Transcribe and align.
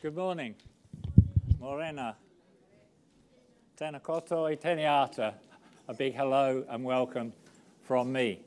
Good 0.00 0.14
morning. 0.14 0.54
Morena. 1.58 2.14
Tena 3.76 4.00
koto 4.00 4.44
i 4.44 4.54
teniata. 4.54 5.34
A 5.88 5.94
big 5.94 6.14
hello 6.14 6.64
and 6.68 6.84
welcome 6.84 7.32
from 7.82 8.12
me. 8.12 8.40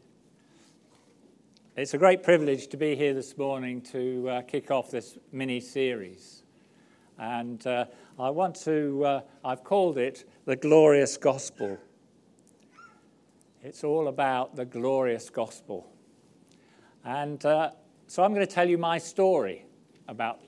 It's 1.76 1.94
a 1.94 1.98
great 1.98 2.24
privilege 2.24 2.68
to 2.68 2.78
be 2.78 2.96
here 2.96 3.14
this 3.14 3.38
morning 3.38 3.82
to 3.92 4.30
uh, 4.30 4.42
kick 4.44 4.72
off 4.72 4.92
this 4.92 5.18
mini 5.34 5.60
series. 5.60 6.44
And 7.20 7.68
uh, 7.68 7.84
I 8.18 8.30
want 8.30 8.56
to, 8.64 9.04
uh, 9.04 9.22
I've 9.44 9.66
called 9.66 9.98
it 9.98 10.24
The 10.46 10.56
Glorious 10.56 11.18
Gospel. 11.18 11.78
It's 13.62 13.84
all 13.84 14.08
about 14.08 14.56
the 14.56 14.64
glorious 14.64 15.30
gospel. 15.30 15.92
And 17.04 17.46
uh, 17.46 17.72
so 18.08 18.24
I'm 18.24 18.34
going 18.34 18.48
to 18.48 18.54
tell 18.54 18.70
you 18.70 18.78
my 18.78 19.00
story 19.00 19.66
about 20.08 20.40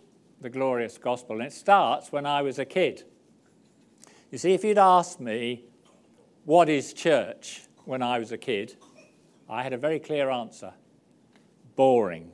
the 0.43 0.49
glorious 0.49 0.97
gospel. 0.97 1.37
And 1.37 1.45
it 1.45 1.53
starts 1.53 2.11
when 2.11 2.25
I 2.27 2.43
was 2.43 2.59
a 2.59 2.65
kid. 2.65 3.03
You 4.29 4.37
see, 4.37 4.53
if 4.53 4.63
you'd 4.63 4.77
asked 4.77 5.19
me, 5.19 5.63
what 6.45 6.69
is 6.69 6.93
church 6.93 7.61
when 7.85 8.03
I 8.03 8.19
was 8.19 8.31
a 8.31 8.37
kid, 8.37 8.75
I 9.49 9.63
had 9.63 9.73
a 9.73 9.77
very 9.77 9.99
clear 9.99 10.29
answer 10.29 10.73
boring. 11.75 12.31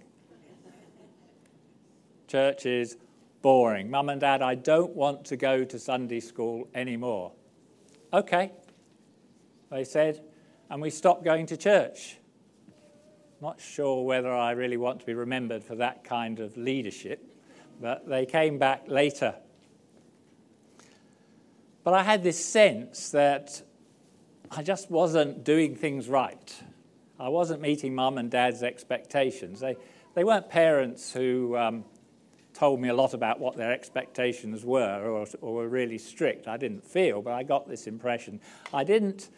church 2.28 2.66
is 2.66 2.98
boring. 3.42 3.90
Mum 3.90 4.10
and 4.10 4.20
dad, 4.20 4.42
I 4.42 4.56
don't 4.56 4.96
want 4.96 5.24
to 5.26 5.38
go 5.38 5.64
to 5.64 5.80
Sunday 5.80 6.20
school 6.20 6.68
anymore. 6.76 7.32
Okay, 8.12 8.52
they 9.72 9.84
said, 9.84 10.22
and 10.70 10.82
we 10.82 10.90
stopped 10.90 11.24
going 11.24 11.46
to 11.46 11.58
church. 11.58 12.18
Not 13.40 13.62
sure 13.62 14.04
whether 14.04 14.34
I 14.34 14.52
really 14.52 14.78
want 14.78 15.00
to 15.00 15.06
be 15.06 15.14
remembered 15.14 15.64
for 15.64 15.76
that 15.76 16.04
kind 16.04 16.40
of 16.40 16.58
leadership 16.58 17.24
but 17.80 18.08
they 18.08 18.26
came 18.26 18.58
back 18.58 18.84
later. 18.88 19.36
But 21.84 21.94
I 21.94 22.04
had 22.04 22.24
this 22.24 22.44
sense 22.44 23.12
that 23.12 23.62
I 24.52 24.64
just 24.64 24.92
wasn't 24.92 25.44
doing 25.44 25.76
things 25.76 26.08
right. 26.10 26.64
I 27.20 27.30
wasn't 27.30 27.62
meeting 27.62 27.96
mum 27.96 28.18
and 28.18 28.30
dad's 28.30 28.64
expectations. 28.64 29.60
They, 29.60 29.78
they 30.14 30.24
weren't 30.24 30.50
parents 30.50 31.12
who 31.12 31.56
um, 31.58 31.86
told 32.54 32.80
me 32.82 32.90
a 32.90 32.94
lot 32.94 33.14
about 33.14 33.40
what 33.40 33.56
their 33.56 33.72
expectations 33.72 34.66
were 34.66 35.04
or, 35.06 35.28
or 35.42 35.54
were 35.56 35.68
really 35.68 35.98
strict. 35.98 36.48
I 36.48 36.58
didn't 36.58 36.84
feel, 36.84 37.22
but 37.22 37.34
I 37.34 37.44
got 37.44 37.68
this 37.68 37.88
impression. 37.88 38.40
I 38.74 38.84
didn't, 38.84 39.30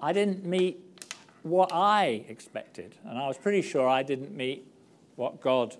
I 0.00 0.12
didn't 0.12 0.44
meet 0.44 0.80
what 1.42 1.72
I 1.72 2.24
expected, 2.28 2.94
and 3.04 3.18
I 3.18 3.28
was 3.28 3.36
pretty 3.36 3.62
sure 3.62 3.86
I 3.86 4.02
didn't 4.02 4.34
meet 4.34 4.66
what 5.16 5.40
God 5.40 5.76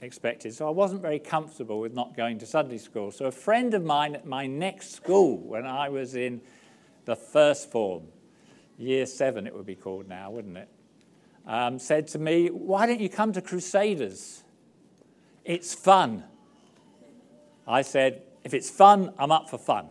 expected. 0.00 0.54
So 0.54 0.66
I 0.66 0.70
wasn't 0.70 1.02
very 1.02 1.18
comfortable 1.18 1.80
with 1.80 1.94
not 1.94 2.16
going 2.16 2.38
to 2.38 2.46
Sunday 2.46 2.78
school. 2.78 3.10
So 3.10 3.26
a 3.26 3.32
friend 3.32 3.74
of 3.74 3.84
mine 3.84 4.14
at 4.14 4.26
my 4.26 4.46
next 4.46 4.92
school, 4.92 5.38
when 5.38 5.66
I 5.66 5.88
was 5.88 6.14
in 6.14 6.40
the 7.04 7.16
first 7.16 7.70
form, 7.70 8.04
year 8.76 9.06
seven 9.06 9.46
it 9.46 9.54
would 9.54 9.66
be 9.66 9.74
called 9.74 10.08
now, 10.08 10.30
wouldn't 10.30 10.56
it? 10.56 10.68
Um, 11.46 11.78
said 11.78 12.08
to 12.08 12.18
me, 12.18 12.48
Why 12.48 12.86
don't 12.86 13.00
you 13.00 13.08
come 13.08 13.32
to 13.32 13.42
Crusaders? 13.42 14.44
It's 15.44 15.74
fun. 15.74 16.24
I 17.66 17.82
said, 17.82 18.22
If 18.44 18.54
it's 18.54 18.70
fun, 18.70 19.12
I'm 19.18 19.32
up 19.32 19.48
for 19.48 19.58
fun. 19.58 19.88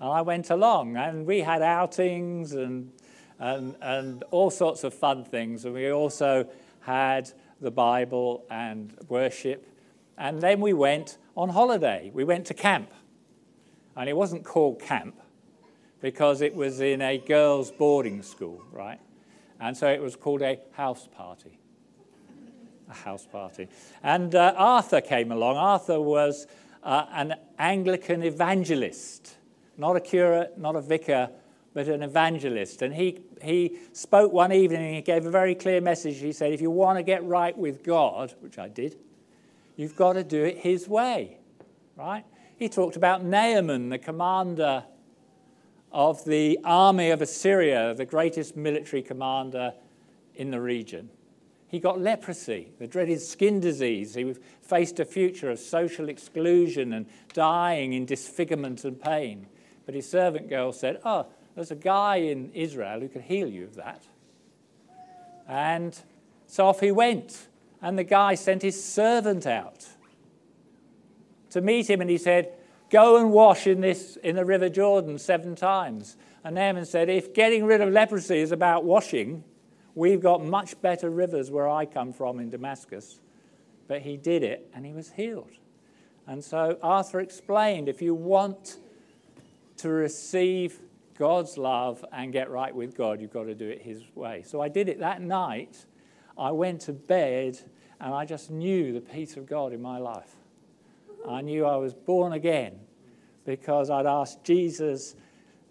And 0.00 0.10
I 0.10 0.22
went 0.22 0.50
along, 0.50 0.96
and 0.96 1.26
we 1.26 1.40
had 1.40 1.62
outings 1.62 2.54
and, 2.54 2.90
and, 3.38 3.76
and 3.80 4.24
all 4.30 4.50
sorts 4.50 4.82
of 4.82 4.94
fun 4.94 5.24
things. 5.24 5.64
And 5.64 5.74
we 5.74 5.90
also 5.92 6.48
had 6.80 7.30
the 7.62 7.70
Bible 7.70 8.44
and 8.50 8.94
worship. 9.08 9.66
And 10.18 10.40
then 10.40 10.60
we 10.60 10.72
went 10.72 11.16
on 11.36 11.48
holiday. 11.48 12.10
We 12.12 12.24
went 12.24 12.46
to 12.46 12.54
camp. 12.54 12.90
And 13.96 14.08
it 14.08 14.16
wasn't 14.16 14.44
called 14.44 14.80
camp 14.80 15.18
because 16.00 16.40
it 16.40 16.54
was 16.54 16.80
in 16.80 17.00
a 17.00 17.18
girls' 17.18 17.70
boarding 17.70 18.22
school, 18.22 18.62
right? 18.72 18.98
And 19.60 19.76
so 19.76 19.86
it 19.88 20.02
was 20.02 20.16
called 20.16 20.42
a 20.42 20.58
house 20.72 21.08
party. 21.16 21.58
A 22.90 22.94
house 22.94 23.26
party. 23.26 23.68
And 24.02 24.34
uh, 24.34 24.54
Arthur 24.56 25.00
came 25.00 25.30
along. 25.30 25.56
Arthur 25.56 26.00
was 26.00 26.46
uh, 26.82 27.06
an 27.12 27.36
Anglican 27.58 28.22
evangelist, 28.24 29.36
not 29.76 29.94
a 29.94 30.00
curate, 30.00 30.58
not 30.58 30.74
a 30.74 30.80
vicar, 30.80 31.30
but 31.74 31.88
an 31.88 32.02
evangelist. 32.02 32.82
And 32.82 32.94
he, 32.94 33.20
he 33.42 33.78
spoke 33.92 34.32
one 34.32 34.52
evening 34.52 34.82
and 34.84 34.94
he 34.94 35.02
gave 35.02 35.26
a 35.26 35.30
very 35.30 35.54
clear 35.54 35.80
message. 35.80 36.18
He 36.18 36.32
said, 36.32 36.52
If 36.52 36.60
you 36.60 36.70
want 36.70 36.98
to 36.98 37.02
get 37.02 37.24
right 37.24 37.56
with 37.56 37.82
God, 37.82 38.34
which 38.40 38.58
I 38.58 38.68
did, 38.68 38.96
you've 39.76 39.96
got 39.96 40.14
to 40.14 40.24
do 40.24 40.44
it 40.44 40.58
his 40.58 40.88
way, 40.88 41.38
right? 41.96 42.24
He 42.56 42.68
talked 42.68 42.96
about 42.96 43.24
Naaman, 43.24 43.88
the 43.88 43.98
commander 43.98 44.84
of 45.90 46.24
the 46.24 46.58
army 46.64 47.10
of 47.10 47.20
Assyria, 47.20 47.94
the 47.94 48.06
greatest 48.06 48.56
military 48.56 49.02
commander 49.02 49.74
in 50.34 50.50
the 50.50 50.60
region. 50.60 51.10
He 51.68 51.80
got 51.80 52.00
leprosy, 52.00 52.72
the 52.78 52.86
dreaded 52.86 53.20
skin 53.20 53.58
disease. 53.58 54.14
He 54.14 54.34
faced 54.60 55.00
a 55.00 55.06
future 55.06 55.50
of 55.50 55.58
social 55.58 56.10
exclusion 56.10 56.92
and 56.92 57.06
dying 57.32 57.94
in 57.94 58.04
disfigurement 58.04 58.84
and 58.84 59.00
pain. 59.00 59.46
But 59.86 59.94
his 59.94 60.08
servant 60.08 60.50
girl 60.50 60.72
said, 60.72 61.00
Oh, 61.02 61.26
there's 61.54 61.70
a 61.70 61.76
guy 61.76 62.16
in 62.16 62.50
Israel 62.52 63.00
who 63.00 63.08
could 63.08 63.22
heal 63.22 63.48
you 63.48 63.64
of 63.64 63.76
that. 63.76 64.02
And 65.48 65.98
so 66.46 66.66
off 66.66 66.80
he 66.80 66.90
went. 66.90 67.48
And 67.80 67.98
the 67.98 68.04
guy 68.04 68.36
sent 68.36 68.62
his 68.62 68.82
servant 68.82 69.46
out 69.46 69.86
to 71.50 71.60
meet 71.60 71.90
him, 71.90 72.00
and 72.00 72.08
he 72.08 72.18
said, 72.18 72.52
Go 72.90 73.16
and 73.16 73.32
wash 73.32 73.66
in, 73.66 73.80
this, 73.80 74.16
in 74.16 74.36
the 74.36 74.44
River 74.44 74.68
Jordan 74.68 75.18
seven 75.18 75.54
times. 75.54 76.16
And 76.44 76.54
Naaman 76.54 76.84
said, 76.84 77.08
If 77.08 77.34
getting 77.34 77.64
rid 77.64 77.80
of 77.80 77.90
leprosy 77.90 78.38
is 78.38 78.52
about 78.52 78.84
washing, 78.84 79.44
we've 79.94 80.20
got 80.20 80.44
much 80.44 80.80
better 80.80 81.10
rivers 81.10 81.50
where 81.50 81.68
I 81.68 81.86
come 81.86 82.12
from 82.12 82.38
in 82.38 82.50
Damascus. 82.50 83.18
But 83.88 84.02
he 84.02 84.16
did 84.16 84.42
it, 84.42 84.70
and 84.74 84.86
he 84.86 84.92
was 84.92 85.12
healed. 85.12 85.50
And 86.26 86.44
so 86.44 86.78
Arthur 86.82 87.20
explained 87.20 87.88
if 87.88 88.00
you 88.00 88.14
want 88.14 88.76
to 89.78 89.88
receive 89.88 90.78
God's 91.22 91.56
love 91.56 92.04
and 92.10 92.32
get 92.32 92.50
right 92.50 92.74
with 92.74 92.96
God, 92.96 93.20
you've 93.20 93.32
got 93.32 93.44
to 93.44 93.54
do 93.54 93.68
it 93.68 93.80
His 93.80 94.02
way. 94.16 94.42
So 94.44 94.60
I 94.60 94.68
did 94.68 94.88
it 94.88 94.98
that 94.98 95.22
night. 95.22 95.86
I 96.36 96.50
went 96.50 96.80
to 96.80 96.92
bed 96.92 97.60
and 98.00 98.12
I 98.12 98.24
just 98.24 98.50
knew 98.50 98.92
the 98.92 99.00
peace 99.00 99.36
of 99.36 99.46
God 99.46 99.72
in 99.72 99.80
my 99.80 99.98
life. 99.98 100.34
I 101.24 101.40
knew 101.40 101.64
I 101.64 101.76
was 101.76 101.94
born 101.94 102.32
again 102.32 102.80
because 103.44 103.88
I'd 103.88 104.04
asked 104.04 104.42
Jesus 104.42 105.14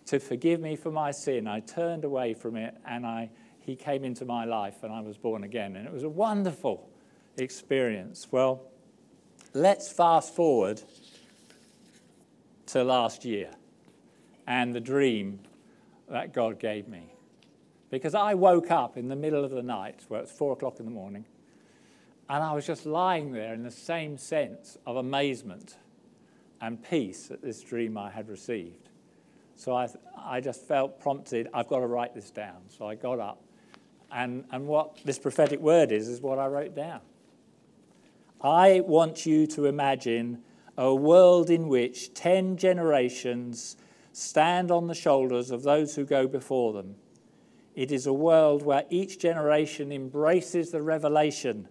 to 0.05 0.21
forgive 0.21 0.61
me 0.61 0.77
for 0.77 0.89
my 0.89 1.11
sin. 1.11 1.49
I 1.49 1.59
turned 1.59 2.05
away 2.05 2.33
from 2.33 2.55
it 2.55 2.77
and 2.85 3.05
I, 3.05 3.29
He 3.59 3.75
came 3.75 4.05
into 4.05 4.23
my 4.23 4.45
life 4.45 4.83
and 4.83 4.93
I 4.93 5.01
was 5.01 5.17
born 5.17 5.43
again. 5.43 5.75
And 5.75 5.85
it 5.85 5.91
was 5.91 6.03
a 6.03 6.09
wonderful 6.09 6.89
experience. 7.37 8.25
Well, 8.31 8.61
let's 9.53 9.91
fast 9.91 10.33
forward 10.33 10.81
to 12.67 12.85
last 12.85 13.25
year 13.25 13.51
and 14.47 14.73
the 14.73 14.79
dream 14.79 15.39
that 16.09 16.33
God 16.33 16.59
gave 16.59 16.87
me. 16.87 17.13
Because 17.89 18.15
I 18.15 18.33
woke 18.33 18.71
up 18.71 18.97
in 18.97 19.09
the 19.09 19.15
middle 19.15 19.43
of 19.43 19.51
the 19.51 19.63
night, 19.63 20.01
where 20.07 20.21
it's 20.21 20.31
four 20.31 20.53
o'clock 20.53 20.79
in 20.79 20.85
the 20.85 20.91
morning, 20.91 21.25
and 22.29 22.43
I 22.43 22.53
was 22.53 22.65
just 22.65 22.85
lying 22.85 23.31
there 23.33 23.53
in 23.53 23.63
the 23.63 23.71
same 23.71 24.17
sense 24.17 24.77
of 24.85 24.95
amazement 24.95 25.75
and 26.61 26.81
peace 26.81 27.29
at 27.31 27.41
this 27.41 27.61
dream 27.61 27.97
I 27.97 28.09
had 28.09 28.29
received. 28.29 28.89
So 29.55 29.75
I, 29.75 29.89
I 30.17 30.39
just 30.39 30.65
felt 30.65 30.99
prompted, 30.99 31.49
I've 31.53 31.67
got 31.67 31.79
to 31.79 31.87
write 31.87 32.15
this 32.15 32.31
down. 32.31 32.61
So 32.69 32.87
I 32.87 32.95
got 32.95 33.19
up. 33.19 33.43
And, 34.11 34.45
and 34.51 34.67
what 34.67 34.97
this 35.03 35.19
prophetic 35.19 35.59
word 35.59 35.91
is, 35.91 36.07
is 36.07 36.21
what 36.21 36.39
I 36.39 36.47
wrote 36.47 36.75
down. 36.75 37.01
I 38.41 38.81
want 38.81 39.25
you 39.25 39.45
to 39.47 39.65
imagine 39.65 40.41
a 40.77 40.93
world 40.95 41.49
in 41.49 41.67
which 41.67 42.13
10 42.13 42.57
generations 42.57 43.77
stand 44.11 44.71
on 44.71 44.87
the 44.87 44.95
shoulders 44.95 45.51
of 45.51 45.63
those 45.63 45.95
who 45.95 46.05
go 46.05 46.27
before 46.27 46.73
them. 46.73 46.95
It 47.75 47.91
is 47.91 48.05
a 48.05 48.13
world 48.13 48.63
where 48.63 48.85
each 48.89 49.19
generation 49.19 49.91
embraces 49.91 50.71
the 50.71 50.81
revelation 50.81 51.67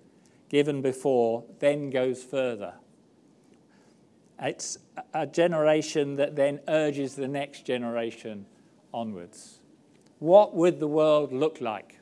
given 0.48 0.82
before, 0.82 1.44
then 1.60 1.90
goes 1.90 2.22
further. 2.22 2.74
It's 4.42 4.78
a 5.12 5.26
generation 5.26 6.16
that 6.16 6.34
then 6.34 6.60
urges 6.66 7.14
the 7.14 7.28
next 7.28 7.66
generation 7.66 8.46
onwards. 8.92 9.60
What 10.18 10.54
would 10.54 10.80
the 10.80 10.88
world 10.88 11.32
look 11.32 11.60
like? 11.60 12.00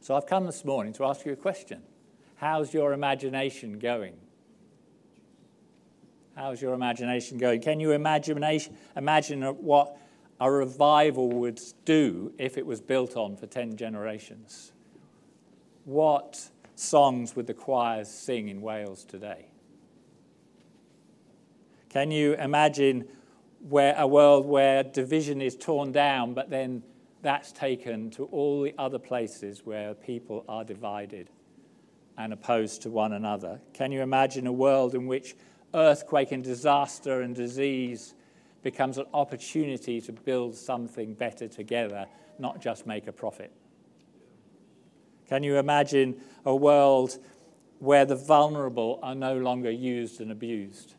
So 0.00 0.14
I've 0.14 0.26
come 0.26 0.46
this 0.46 0.64
morning 0.64 0.92
to 0.94 1.04
ask 1.04 1.24
you 1.24 1.32
a 1.32 1.36
question 1.36 1.82
How's 2.36 2.74
your 2.74 2.92
imagination 2.92 3.78
going? 3.78 4.14
How's 6.36 6.60
your 6.60 6.74
imagination 6.74 7.38
going? 7.38 7.62
Can 7.62 7.80
you 7.80 7.92
imagine, 7.92 8.44
imagine 8.94 9.42
what 9.42 9.96
a 10.38 10.50
revival 10.50 11.30
would 11.30 11.58
do 11.86 12.30
if 12.36 12.58
it 12.58 12.66
was 12.66 12.82
built 12.82 13.16
on 13.16 13.36
for 13.36 13.46
10 13.46 13.78
generations? 13.78 14.72
What 15.86 16.50
songs 16.74 17.34
would 17.36 17.46
the 17.46 17.54
choirs 17.54 18.10
sing 18.10 18.48
in 18.48 18.60
Wales 18.60 19.06
today? 19.06 19.46
Can 21.88 22.10
you 22.10 22.34
imagine 22.34 23.08
where 23.70 23.94
a 23.96 24.06
world 24.06 24.44
where 24.44 24.82
division 24.82 25.40
is 25.40 25.56
torn 25.56 25.90
down, 25.90 26.34
but 26.34 26.50
then 26.50 26.82
that's 27.22 27.50
taken 27.50 28.10
to 28.10 28.24
all 28.24 28.60
the 28.60 28.74
other 28.76 28.98
places 28.98 29.64
where 29.64 29.94
people 29.94 30.44
are 30.50 30.64
divided 30.64 31.30
and 32.18 32.34
opposed 32.34 32.82
to 32.82 32.90
one 32.90 33.14
another? 33.14 33.58
Can 33.72 33.90
you 33.90 34.02
imagine 34.02 34.46
a 34.46 34.52
world 34.52 34.94
in 34.94 35.06
which 35.06 35.34
earthquake 35.76 36.32
and 36.32 36.42
disaster 36.42 37.20
and 37.20 37.36
disease 37.36 38.14
becomes 38.62 38.98
an 38.98 39.06
opportunity 39.14 40.00
to 40.00 40.12
build 40.12 40.56
something 40.56 41.14
better 41.14 41.46
together, 41.46 42.06
not 42.38 42.60
just 42.60 42.86
make 42.86 43.06
a 43.06 43.12
profit? 43.12 43.52
Can 45.28 45.42
you 45.42 45.58
imagine 45.58 46.20
a 46.44 46.54
world 46.54 47.18
where 47.78 48.04
the 48.04 48.16
vulnerable 48.16 48.98
are 49.02 49.14
no 49.14 49.36
longer 49.36 49.70
used 49.70 50.20
and 50.20 50.32
abused? 50.32 50.94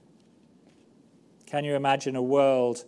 Can 1.45 1.63
you 1.63 1.75
imagine 1.75 2.15
a 2.15 2.21
world 2.21 2.83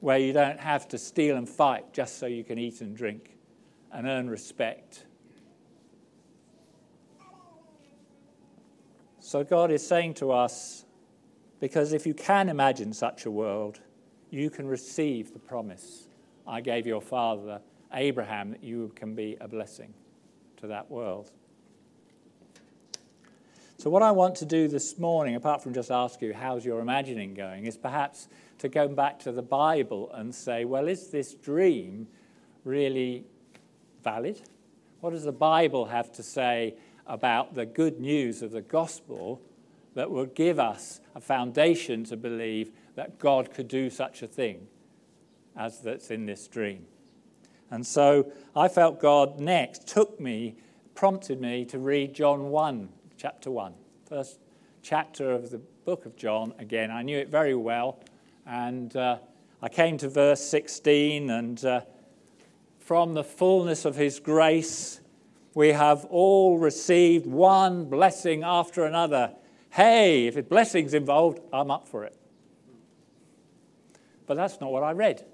where 0.00 0.18
you 0.18 0.32
don't 0.32 0.58
have 0.58 0.88
to 0.88 0.98
steal 0.98 1.36
and 1.36 1.48
fight 1.48 1.92
just 1.92 2.18
so 2.18 2.26
you 2.26 2.42
can 2.42 2.58
eat 2.58 2.80
and 2.80 2.96
drink 2.96 3.36
and 3.92 4.06
earn 4.06 4.28
respect? 4.30 5.04
So 9.20 9.44
God 9.44 9.70
is 9.70 9.86
saying 9.86 10.14
to 10.14 10.32
us, 10.32 10.86
because 11.60 11.92
if 11.92 12.06
you 12.06 12.14
can 12.14 12.48
imagine 12.48 12.92
such 12.92 13.26
a 13.26 13.30
world, 13.30 13.80
you 14.30 14.50
can 14.50 14.66
receive 14.66 15.32
the 15.32 15.38
promise 15.38 16.08
I 16.46 16.60
gave 16.60 16.86
your 16.86 17.02
father, 17.02 17.60
Abraham, 17.92 18.52
that 18.52 18.64
you 18.64 18.92
can 18.94 19.14
be 19.14 19.36
a 19.40 19.48
blessing 19.48 19.92
to 20.58 20.66
that 20.68 20.90
world. 20.90 21.30
So, 23.76 23.90
what 23.90 24.02
I 24.02 24.10
want 24.10 24.34
to 24.36 24.44
do 24.44 24.66
this 24.66 24.98
morning, 24.98 25.36
apart 25.36 25.62
from 25.62 25.72
just 25.72 25.90
ask 25.90 26.20
you, 26.20 26.34
how's 26.34 26.64
your 26.64 26.80
imagining 26.80 27.34
going, 27.34 27.66
is 27.66 27.76
perhaps 27.76 28.28
to 28.58 28.68
go 28.68 28.88
back 28.88 29.20
to 29.20 29.30
the 29.30 29.42
Bible 29.42 30.10
and 30.12 30.34
say, 30.34 30.64
well, 30.64 30.88
is 30.88 31.10
this 31.10 31.34
dream 31.34 32.08
really 32.64 33.24
valid? 34.02 34.40
What 35.00 35.10
does 35.10 35.22
the 35.22 35.32
Bible 35.32 35.84
have 35.86 36.10
to 36.12 36.22
say 36.22 36.74
about 37.06 37.54
the 37.54 37.66
good 37.66 38.00
news 38.00 38.42
of 38.42 38.50
the 38.50 38.62
gospel 38.62 39.40
that 39.94 40.10
will 40.10 40.26
give 40.26 40.58
us 40.58 41.00
a 41.14 41.20
foundation 41.20 42.04
to 42.04 42.16
believe 42.16 42.72
that 42.94 43.18
God 43.18 43.52
could 43.52 43.68
do 43.68 43.90
such 43.90 44.22
a 44.22 44.26
thing 44.26 44.66
as 45.56 45.80
that's 45.80 46.10
in 46.10 46.26
this 46.26 46.46
dream? 46.48 46.86
And 47.70 47.86
so 47.86 48.32
I 48.56 48.68
felt 48.68 49.00
God 49.00 49.40
next 49.40 49.86
took 49.86 50.18
me, 50.20 50.56
prompted 50.94 51.40
me 51.40 51.64
to 51.66 51.78
read 51.78 52.14
John 52.14 52.50
1, 52.50 52.88
chapter 53.16 53.50
1, 53.50 53.74
first 54.06 54.38
chapter 54.82 55.32
of 55.32 55.50
the 55.50 55.58
book 55.84 56.06
of 56.06 56.16
John. 56.16 56.54
Again, 56.58 56.90
I 56.90 57.02
knew 57.02 57.18
it 57.18 57.28
very 57.28 57.54
well. 57.54 58.00
And 58.46 58.94
uh, 58.96 59.18
I 59.60 59.68
came 59.68 59.98
to 59.98 60.08
verse 60.08 60.40
16, 60.40 61.28
and 61.28 61.62
uh, 61.64 61.80
from 62.78 63.12
the 63.12 63.24
fullness 63.24 63.84
of 63.84 63.96
his 63.96 64.18
grace, 64.20 65.00
we 65.54 65.68
have 65.68 66.06
all 66.06 66.56
received 66.58 67.26
one 67.26 67.84
blessing 67.86 68.42
after 68.42 68.84
another. 68.84 69.34
Hey, 69.78 70.26
if 70.26 70.36
it's 70.36 70.48
blessing's 70.48 70.92
involved, 70.92 71.38
I'm 71.52 71.70
up 71.70 71.86
for 71.86 72.02
it. 72.02 72.16
But 74.26 74.36
that's 74.36 74.60
not 74.60 74.72
what 74.72 74.82
I 74.82 74.90
read. 74.90 75.24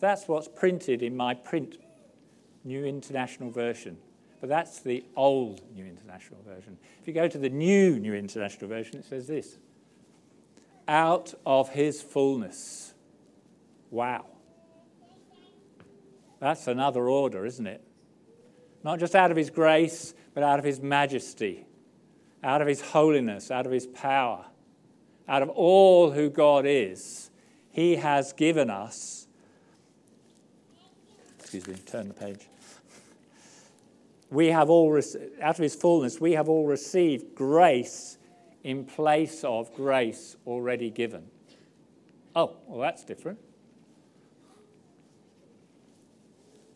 That's 0.00 0.26
what's 0.26 0.48
printed 0.48 1.02
in 1.02 1.14
my 1.14 1.34
print 1.34 1.76
New 2.64 2.86
International 2.86 3.50
Version. 3.50 3.98
But 4.40 4.48
that's 4.48 4.80
the 4.80 5.04
old 5.14 5.60
New 5.74 5.84
International 5.84 6.40
Version. 6.42 6.78
If 7.02 7.06
you 7.06 7.12
go 7.12 7.28
to 7.28 7.36
the 7.36 7.50
new 7.50 8.00
New 8.00 8.14
International 8.14 8.66
Version, 8.70 8.96
it 8.96 9.04
says 9.04 9.26
this 9.26 9.58
out 10.88 11.34
of 11.44 11.68
his 11.68 12.00
fullness. 12.00 12.94
Wow. 13.90 14.24
That's 16.40 16.66
another 16.66 17.10
order, 17.10 17.44
isn't 17.44 17.66
it? 17.66 17.82
Not 18.82 19.00
just 19.00 19.14
out 19.14 19.30
of 19.30 19.36
his 19.36 19.50
grace, 19.50 20.14
but 20.32 20.42
out 20.42 20.58
of 20.58 20.64
his 20.64 20.80
majesty, 20.80 21.66
out 22.44 22.62
of 22.62 22.68
his 22.68 22.80
holiness, 22.80 23.50
out 23.50 23.66
of 23.66 23.72
his 23.72 23.86
power, 23.86 24.44
out 25.26 25.42
of 25.42 25.48
all 25.48 26.12
who 26.12 26.30
God 26.30 26.66
is. 26.66 27.30
He 27.72 27.96
has 27.96 28.32
given 28.32 28.70
us 28.70 29.24
excuse 31.54 31.76
me, 31.76 31.82
turn 31.86 32.08
the 32.08 32.14
page. 32.14 32.48
We 34.28 34.48
have 34.48 34.70
all, 34.70 35.00
out 35.40 35.54
of 35.56 35.62
his 35.62 35.76
fullness, 35.76 36.20
we 36.20 36.32
have 36.32 36.48
all 36.48 36.66
received 36.66 37.36
grace 37.36 38.18
in 38.64 38.84
place 38.84 39.44
of 39.44 39.72
grace 39.74 40.36
already 40.48 40.90
given. 40.90 41.22
Oh, 42.34 42.56
well, 42.66 42.80
that's 42.80 43.04
different. 43.04 43.38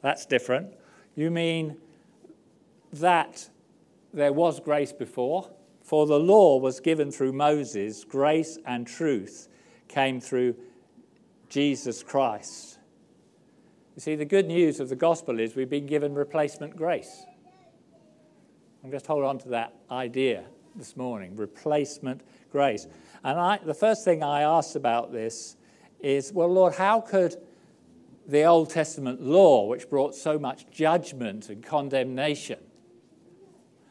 That's 0.00 0.26
different. 0.26 0.74
You 1.16 1.32
mean 1.32 1.78
that 2.92 3.48
there 4.14 4.32
was 4.32 4.60
grace 4.60 4.92
before? 4.92 5.50
For 5.88 6.04
the 6.04 6.20
law 6.20 6.58
was 6.58 6.80
given 6.80 7.10
through 7.10 7.32
Moses, 7.32 8.04
grace 8.04 8.58
and 8.66 8.86
truth 8.86 9.48
came 9.88 10.20
through 10.20 10.54
Jesus 11.48 12.02
Christ. 12.02 12.78
You 13.96 14.02
see, 14.02 14.14
the 14.14 14.26
good 14.26 14.46
news 14.46 14.80
of 14.80 14.90
the 14.90 14.96
gospel 14.96 15.40
is 15.40 15.56
we've 15.56 15.70
been 15.70 15.86
given 15.86 16.14
replacement 16.14 16.76
grace. 16.76 17.24
I'm 18.84 18.90
just 18.90 19.06
hold 19.06 19.24
on 19.24 19.38
to 19.38 19.48
that 19.48 19.76
idea 19.90 20.44
this 20.76 20.94
morning 20.94 21.34
replacement 21.36 22.20
grace. 22.52 22.86
And 23.24 23.40
I, 23.40 23.56
the 23.56 23.72
first 23.72 24.04
thing 24.04 24.22
I 24.22 24.42
asked 24.42 24.76
about 24.76 25.10
this 25.10 25.56
is 26.00 26.34
well, 26.34 26.52
Lord, 26.52 26.74
how 26.74 27.00
could 27.00 27.34
the 28.26 28.44
Old 28.44 28.68
Testament 28.68 29.22
law, 29.22 29.64
which 29.64 29.88
brought 29.88 30.14
so 30.14 30.38
much 30.38 30.70
judgment 30.70 31.48
and 31.48 31.64
condemnation, 31.64 32.58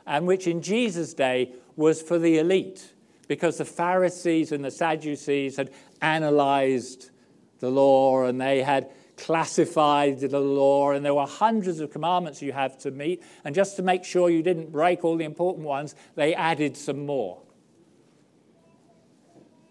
and 0.05 0.27
which 0.27 0.45
in 0.45 0.61
Jesus' 0.61 1.15
day 1.15 1.53
was 1.77 2.01
for 2.01 2.19
the 2.19 2.39
elite, 2.39 2.94
because 3.29 3.59
the 3.59 3.65
Pharisees 3.65 4.51
and 4.51 4.65
the 4.65 4.71
Sadducees 4.71 5.56
had 5.56 5.71
analyzed 6.01 7.12
the 7.59 7.69
law 7.69 8.25
and 8.25 8.41
they 8.41 8.62
had 8.62 8.89
classified 9.15 10.19
the 10.19 10.39
law, 10.39 10.91
and 10.91 11.06
there 11.06 11.13
were 11.13 11.25
hundreds 11.25 11.79
of 11.79 11.91
commandments 11.91 12.41
you 12.41 12.51
have 12.51 12.77
to 12.79 12.91
meet. 12.91 13.24
And 13.44 13.56
just 13.56 13.75
to 13.77 13.81
make 13.83 14.03
sure 14.03 14.29
you 14.29 14.44
didn't 14.44 14.71
break 14.71 15.03
all 15.06 15.18
the 15.18 15.25
important 15.25 15.65
ones, 15.65 15.95
they 16.15 16.35
added 16.35 16.75
some 16.75 17.06
more. 17.06 17.41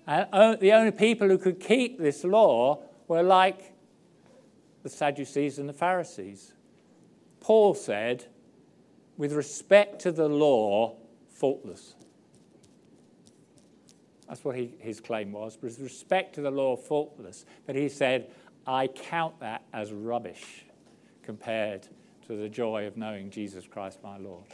And 0.07 0.61
the 0.61 0.73
only 0.73 0.93
people 0.93 1.29
who 1.29 1.39
could 1.39 1.59
keep 1.59 1.99
this 1.99 2.23
law 2.23 2.83
were 3.09 3.25
like 3.25 3.73
the 4.85 4.89
Sadducees 4.89 5.59
and 5.59 5.69
the 5.69 5.73
Pharisees. 5.73 6.53
Paul 7.41 7.75
said, 7.75 8.27
with 9.17 9.33
respect 9.33 10.01
to 10.03 10.13
the 10.13 10.29
law, 10.29 10.97
faultless. 11.29 11.96
That's 14.29 14.45
what 14.45 14.57
he, 14.57 14.75
his 14.79 15.01
claim 15.01 15.33
was. 15.33 15.59
With 15.61 15.79
respect 15.79 16.35
to 16.35 16.41
the 16.41 16.51
law, 16.51 16.73
of 16.73 16.83
faultless. 16.83 17.45
But 17.67 17.77
he 17.77 17.89
said, 17.89 18.31
I 18.67 18.89
count 18.89 19.39
that 19.41 19.63
as 19.73 19.93
rubbish 19.93 20.65
compared 21.23 21.89
to 22.27 22.37
the 22.37 22.49
joy 22.49 22.87
of 22.87 22.97
knowing 22.97 23.31
Jesus 23.31 23.67
Christ 23.67 23.99
my 24.03 24.19
Lord. 24.19 24.45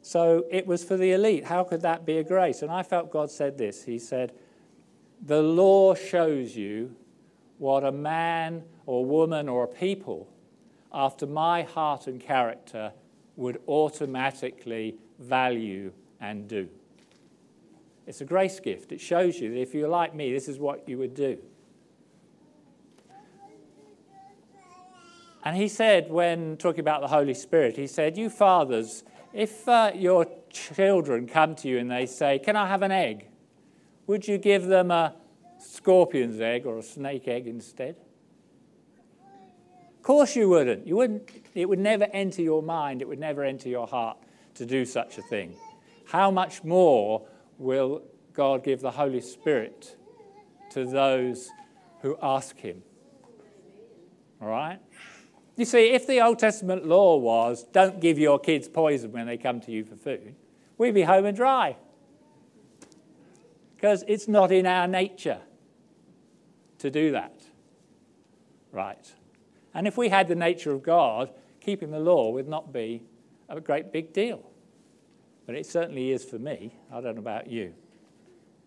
So 0.00 0.46
it 0.50 0.66
was 0.66 0.84
for 0.84 0.96
the 0.96 1.12
elite. 1.12 1.44
How 1.44 1.64
could 1.64 1.82
that 1.82 2.06
be 2.06 2.16
a 2.16 2.24
grace? 2.24 2.62
And 2.62 2.70
I 2.70 2.82
felt 2.82 3.10
God 3.10 3.30
said 3.30 3.58
this. 3.58 3.84
He 3.84 3.98
said, 3.98 4.32
The 5.20 5.42
law 5.42 5.94
shows 5.94 6.56
you 6.56 6.96
what 7.58 7.84
a 7.84 7.92
man 7.92 8.64
or 8.86 9.04
woman 9.04 9.48
or 9.48 9.64
a 9.64 9.68
people 9.68 10.28
after 10.92 11.26
my 11.26 11.62
heart 11.62 12.06
and 12.06 12.20
character 12.20 12.92
would 13.36 13.60
automatically 13.68 14.96
value 15.18 15.92
and 16.20 16.48
do. 16.48 16.68
It's 18.08 18.22
a 18.22 18.24
grace 18.24 18.58
gift. 18.58 18.90
It 18.90 19.02
shows 19.02 19.38
you 19.38 19.50
that 19.50 19.60
if 19.60 19.74
you're 19.74 19.86
like 19.86 20.14
me, 20.14 20.32
this 20.32 20.48
is 20.48 20.58
what 20.58 20.88
you 20.88 20.96
would 20.96 21.12
do. 21.12 21.36
And 25.44 25.54
he 25.54 25.68
said, 25.68 26.10
when 26.10 26.56
talking 26.56 26.80
about 26.80 27.02
the 27.02 27.08
Holy 27.08 27.34
Spirit, 27.34 27.76
he 27.76 27.86
said, 27.86 28.16
You 28.16 28.30
fathers, 28.30 29.04
if 29.34 29.68
uh, 29.68 29.92
your 29.94 30.26
children 30.48 31.26
come 31.26 31.54
to 31.56 31.68
you 31.68 31.78
and 31.78 31.90
they 31.90 32.06
say, 32.06 32.38
Can 32.38 32.56
I 32.56 32.66
have 32.66 32.80
an 32.80 32.92
egg? 32.92 33.26
Would 34.06 34.26
you 34.26 34.38
give 34.38 34.64
them 34.64 34.90
a 34.90 35.14
scorpion's 35.58 36.40
egg 36.40 36.64
or 36.64 36.78
a 36.78 36.82
snake 36.82 37.28
egg 37.28 37.46
instead? 37.46 37.96
Of 39.98 40.02
course 40.02 40.34
you 40.34 40.48
wouldn't. 40.48 40.86
You 40.86 40.96
wouldn't. 40.96 41.30
It 41.54 41.68
would 41.68 41.78
never 41.78 42.04
enter 42.14 42.40
your 42.40 42.62
mind, 42.62 43.02
it 43.02 43.08
would 43.08 43.20
never 43.20 43.44
enter 43.44 43.68
your 43.68 43.86
heart 43.86 44.16
to 44.54 44.64
do 44.64 44.86
such 44.86 45.18
a 45.18 45.22
thing. 45.22 45.56
How 46.06 46.30
much 46.30 46.64
more 46.64 47.28
will 47.58 48.02
God 48.32 48.64
give 48.64 48.80
the 48.80 48.92
Holy 48.92 49.20
Spirit 49.20 49.96
to 50.70 50.84
those 50.84 51.50
who 52.00 52.16
ask 52.22 52.56
Him? 52.56 52.82
All 54.40 54.48
right? 54.48 54.78
You 55.56 55.64
see, 55.64 55.90
if 55.90 56.06
the 56.06 56.20
Old 56.20 56.38
Testament 56.38 56.86
law 56.86 57.16
was 57.16 57.64
don't 57.72 58.00
give 58.00 58.18
your 58.18 58.38
kids 58.38 58.68
poison 58.68 59.10
when 59.10 59.26
they 59.26 59.36
come 59.36 59.60
to 59.62 59.72
you 59.72 59.84
for 59.84 59.96
food, 59.96 60.36
we'd 60.78 60.94
be 60.94 61.02
home 61.02 61.24
and 61.24 61.36
dry. 61.36 61.76
Because 63.74 64.04
it's 64.06 64.28
not 64.28 64.52
in 64.52 64.66
our 64.66 64.86
nature 64.86 65.40
to 66.78 66.90
do 66.90 67.12
that. 67.12 67.42
Right. 68.70 69.12
And 69.74 69.86
if 69.86 69.96
we 69.96 70.08
had 70.08 70.28
the 70.28 70.34
nature 70.34 70.72
of 70.72 70.82
God, 70.82 71.30
keeping 71.60 71.90
the 71.90 71.98
law 71.98 72.30
would 72.30 72.48
not 72.48 72.72
be 72.72 73.02
a 73.48 73.60
great 73.60 73.92
big 73.92 74.12
deal. 74.12 74.47
But 75.48 75.56
it 75.56 75.64
certainly 75.64 76.10
is 76.10 76.26
for 76.26 76.38
me. 76.38 76.74
I 76.92 77.00
don't 77.00 77.14
know 77.14 77.22
about 77.22 77.46
you. 77.46 77.72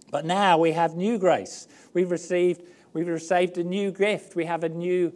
But 0.09 0.25
now 0.25 0.57
we 0.57 0.71
have 0.71 0.95
new 0.95 1.19
grace. 1.19 1.67
We've 1.93 2.09
received, 2.09 2.63
we've 2.91 3.07
received 3.07 3.59
a 3.59 3.63
new 3.63 3.91
gift. 3.91 4.35
We 4.35 4.45
have 4.45 4.63
a 4.63 4.69
new 4.69 5.13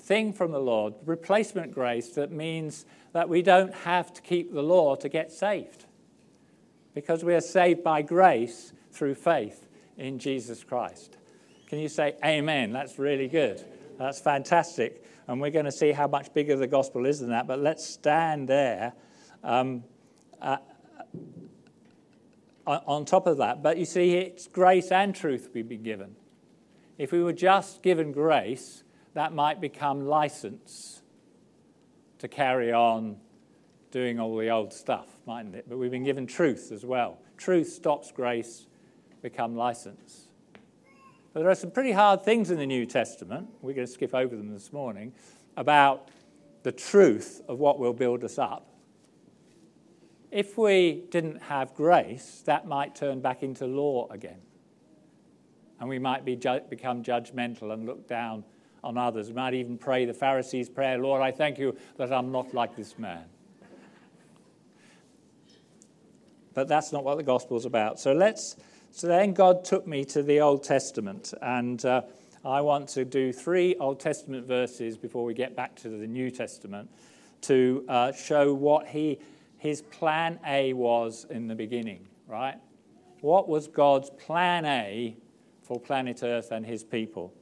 thing 0.00 0.32
from 0.32 0.50
the 0.50 0.58
Lord, 0.58 0.94
replacement 1.06 1.70
grace 1.70 2.08
that 2.16 2.32
means 2.32 2.84
that 3.12 3.28
we 3.28 3.42
don't 3.42 3.72
have 3.72 4.12
to 4.14 4.20
keep 4.22 4.52
the 4.52 4.60
law 4.60 4.96
to 4.96 5.08
get 5.08 5.30
saved. 5.30 5.84
Because 6.94 7.22
we 7.22 7.32
are 7.36 7.40
saved 7.40 7.84
by 7.84 8.02
grace 8.02 8.72
through 8.90 9.14
faith 9.14 9.68
in 9.98 10.18
Jesus 10.18 10.64
Christ. 10.64 11.16
Can 11.68 11.78
you 11.78 11.88
say 11.88 12.16
amen? 12.24 12.72
That's 12.72 12.98
really 12.98 13.28
good. 13.28 13.64
That's 14.00 14.18
fantastic. 14.18 15.04
And 15.28 15.40
we're 15.40 15.50
going 15.50 15.66
to 15.66 15.70
see 15.70 15.92
how 15.92 16.08
much 16.08 16.34
bigger 16.34 16.56
the 16.56 16.66
gospel 16.66 17.06
is 17.06 17.20
than 17.20 17.30
that. 17.30 17.46
But 17.46 17.60
let's 17.60 17.86
stand 17.86 18.48
there 18.48 18.94
um, 19.44 19.84
uh, 20.42 20.56
on 22.66 23.04
top 23.04 23.26
of 23.26 23.38
that. 23.38 23.62
But 23.62 23.78
you 23.78 23.84
see, 23.84 24.14
it's 24.14 24.46
grace 24.46 24.90
and 24.90 25.14
truth 25.14 25.50
we've 25.54 25.68
been 25.68 25.82
given. 25.82 26.16
If 26.98 27.12
we 27.12 27.22
were 27.22 27.32
just 27.32 27.82
given 27.82 28.12
grace, 28.12 28.82
that 29.14 29.32
might 29.32 29.60
become 29.60 30.06
license 30.06 31.02
to 32.18 32.28
carry 32.28 32.72
on 32.72 33.16
doing 33.90 34.20
all 34.20 34.36
the 34.36 34.50
old 34.50 34.72
stuff, 34.72 35.06
mightn't 35.26 35.54
it? 35.54 35.66
But 35.68 35.78
we've 35.78 35.90
been 35.90 36.04
given 36.04 36.26
truth 36.26 36.70
as 36.72 36.84
well. 36.84 37.18
Truth 37.36 37.68
stops 37.68 38.12
grace 38.12 38.66
become 39.22 39.56
license. 39.56 40.28
But 41.32 41.40
there 41.40 41.50
are 41.50 41.54
some 41.54 41.70
pretty 41.70 41.92
hard 41.92 42.24
things 42.24 42.50
in 42.50 42.58
the 42.58 42.66
New 42.66 42.86
Testament, 42.86 43.48
we're 43.60 43.74
going 43.74 43.86
to 43.86 43.92
skip 43.92 44.14
over 44.14 44.34
them 44.34 44.52
this 44.52 44.72
morning, 44.72 45.12
about 45.56 46.08
the 46.62 46.72
truth 46.72 47.42
of 47.48 47.58
what 47.58 47.78
will 47.78 47.92
build 47.92 48.24
us 48.24 48.38
up. 48.38 48.66
If 50.30 50.58
we 50.58 51.04
didn't 51.10 51.42
have 51.42 51.74
grace, 51.74 52.42
that 52.44 52.66
might 52.66 52.94
turn 52.94 53.20
back 53.20 53.42
into 53.42 53.66
law 53.66 54.08
again. 54.10 54.40
And 55.80 55.88
we 55.88 55.98
might 55.98 56.24
be 56.24 56.36
ju- 56.36 56.60
become 56.68 57.02
judgmental 57.02 57.72
and 57.72 57.86
look 57.86 58.06
down 58.06 58.44
on 58.84 58.98
others. 58.98 59.28
We 59.28 59.34
might 59.34 59.54
even 59.54 59.78
pray 59.78 60.04
the 60.04 60.14
Pharisees' 60.14 60.68
prayer 60.68 60.98
Lord, 60.98 61.22
I 61.22 61.30
thank 61.30 61.58
you 61.58 61.76
that 61.96 62.12
I'm 62.12 62.30
not 62.30 62.52
like 62.52 62.76
this 62.76 62.98
man. 62.98 63.24
But 66.54 66.68
that's 66.68 66.92
not 66.92 67.04
what 67.04 67.16
the 67.16 67.22
gospel 67.22 67.56
is 67.56 67.64
about. 67.64 68.00
So 68.00 68.12
let's. 68.12 68.56
So 68.90 69.06
then 69.06 69.32
God 69.34 69.64
took 69.64 69.86
me 69.86 70.04
to 70.06 70.22
the 70.22 70.40
Old 70.40 70.64
Testament, 70.64 71.32
and 71.42 71.84
uh, 71.84 72.02
I 72.44 72.62
want 72.62 72.88
to 72.90 73.04
do 73.04 73.32
three 73.32 73.76
Old 73.76 74.00
Testament 74.00 74.46
verses 74.46 74.96
before 74.96 75.24
we 75.24 75.34
get 75.34 75.54
back 75.54 75.76
to 75.76 75.88
the 75.88 76.06
New 76.06 76.30
Testament 76.30 76.90
to 77.42 77.84
uh, 77.88 78.12
show 78.12 78.54
what 78.54 78.88
he, 78.88 79.18
his 79.58 79.82
plan 79.82 80.38
A 80.46 80.72
was 80.72 81.26
in 81.28 81.48
the 81.48 81.54
beginning, 81.54 82.08
right? 82.26 82.56
What 83.20 83.48
was 83.48 83.66
God's 83.68 84.10
plan 84.10 84.64
A 84.64 85.16
for 85.62 85.80
planet 85.80 86.22
Earth 86.22 86.52
and 86.52 86.64
his 86.64 86.84
people? 86.84 87.34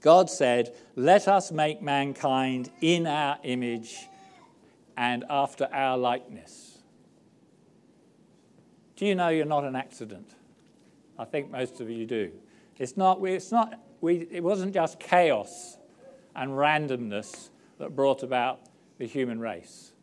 God 0.00 0.28
said, 0.28 0.74
Let 0.96 1.28
us 1.28 1.52
make 1.52 1.80
mankind 1.80 2.70
in 2.80 3.06
our 3.06 3.38
image 3.42 4.08
and 4.96 5.24
after 5.30 5.68
our 5.72 5.96
likeness. 5.96 6.78
Do 8.96 9.06
you 9.06 9.14
know 9.14 9.28
you're 9.28 9.44
not 9.44 9.64
an 9.64 9.76
accident? 9.76 10.34
I 11.18 11.24
think 11.24 11.50
most 11.50 11.80
of 11.80 11.90
you 11.90 12.06
do. 12.06 12.32
It's 12.78 12.96
not, 12.96 13.24
it's 13.24 13.52
not, 13.52 13.80
we, 14.00 14.26
it 14.30 14.42
wasn't 14.42 14.74
just 14.74 15.00
chaos 15.00 15.78
and 16.34 16.50
randomness 16.52 17.50
that 17.78 17.94
brought 17.94 18.22
about 18.22 18.60
the 18.98 19.06
human 19.06 19.40
race. 19.40 19.93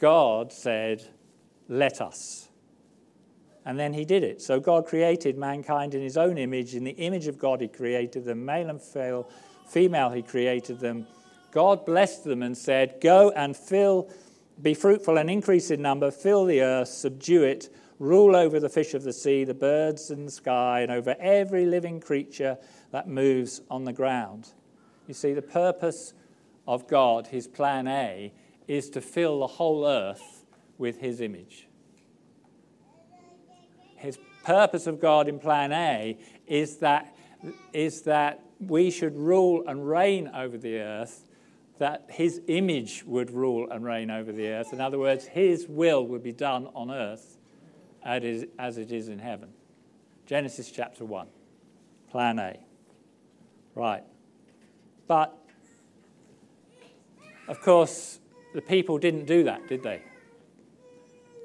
God 0.00 0.50
said, 0.50 1.04
Let 1.68 2.00
us. 2.00 2.48
And 3.66 3.78
then 3.78 3.92
he 3.92 4.06
did 4.06 4.24
it. 4.24 4.40
So 4.40 4.58
God 4.58 4.86
created 4.86 5.36
mankind 5.36 5.94
in 5.94 6.00
his 6.00 6.16
own 6.16 6.38
image. 6.38 6.74
In 6.74 6.84
the 6.84 6.92
image 6.92 7.26
of 7.26 7.38
God, 7.38 7.60
he 7.60 7.68
created 7.68 8.24
them, 8.24 8.44
male 8.44 8.70
and 8.70 8.80
female, 9.68 10.10
he 10.10 10.22
created 10.22 10.80
them. 10.80 11.06
God 11.52 11.84
blessed 11.84 12.24
them 12.24 12.42
and 12.42 12.56
said, 12.56 12.96
Go 13.02 13.30
and 13.32 13.54
fill, 13.54 14.10
be 14.62 14.72
fruitful 14.72 15.18
and 15.18 15.28
increase 15.28 15.70
in 15.70 15.82
number, 15.82 16.10
fill 16.10 16.46
the 16.46 16.62
earth, 16.62 16.88
subdue 16.88 17.42
it, 17.42 17.68
rule 17.98 18.34
over 18.34 18.58
the 18.58 18.70
fish 18.70 18.94
of 18.94 19.02
the 19.02 19.12
sea, 19.12 19.44
the 19.44 19.52
birds 19.52 20.10
in 20.10 20.24
the 20.24 20.30
sky, 20.30 20.80
and 20.80 20.90
over 20.90 21.14
every 21.20 21.66
living 21.66 22.00
creature 22.00 22.56
that 22.90 23.06
moves 23.06 23.60
on 23.70 23.84
the 23.84 23.92
ground. 23.92 24.48
You 25.06 25.12
see, 25.12 25.34
the 25.34 25.42
purpose 25.42 26.14
of 26.66 26.88
God, 26.88 27.26
his 27.26 27.46
plan 27.46 27.86
A, 27.86 28.32
is 28.70 28.88
to 28.88 29.00
fill 29.00 29.40
the 29.40 29.46
whole 29.48 29.84
earth 29.84 30.44
with 30.78 31.00
his 31.00 31.20
image. 31.20 31.66
His 33.96 34.16
purpose 34.44 34.86
of 34.86 35.00
God 35.00 35.26
in 35.28 35.40
plan 35.40 35.72
A 35.72 36.16
is 36.46 36.76
that, 36.76 37.16
is 37.72 38.02
that 38.02 38.44
we 38.60 38.92
should 38.92 39.16
rule 39.16 39.64
and 39.66 39.88
reign 39.88 40.30
over 40.32 40.56
the 40.56 40.78
earth, 40.78 41.24
that 41.78 42.06
his 42.10 42.42
image 42.46 43.02
would 43.04 43.32
rule 43.32 43.68
and 43.70 43.84
reign 43.84 44.08
over 44.08 44.30
the 44.30 44.46
earth. 44.48 44.72
In 44.72 44.80
other 44.80 45.00
words, 45.00 45.24
his 45.24 45.66
will 45.66 46.06
would 46.06 46.22
be 46.22 46.32
done 46.32 46.68
on 46.72 46.92
earth 46.92 47.38
as 48.04 48.78
it 48.78 48.92
is 48.92 49.08
in 49.08 49.18
heaven. 49.18 49.48
Genesis 50.26 50.70
chapter 50.70 51.04
1, 51.04 51.26
plan 52.08 52.38
A. 52.38 52.56
Right. 53.74 54.04
But, 55.08 55.36
of 57.48 57.60
course, 57.62 58.19
the 58.54 58.62
people 58.62 58.98
didn't 58.98 59.26
do 59.26 59.44
that, 59.44 59.68
did 59.68 59.82
they? 59.82 60.02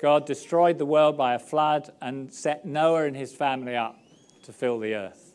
God 0.02 0.26
destroyed 0.26 0.78
the 0.78 0.86
world 0.86 1.18
by 1.18 1.34
a 1.34 1.40
flood 1.40 1.92
and 2.02 2.32
set 2.32 2.66
Noah 2.66 3.06
and 3.06 3.16
his 3.16 3.34
family 3.34 3.76
up 3.76 3.98
to 4.44 4.54
fill 4.54 4.80
the 4.80 4.96
earth. 4.96 5.34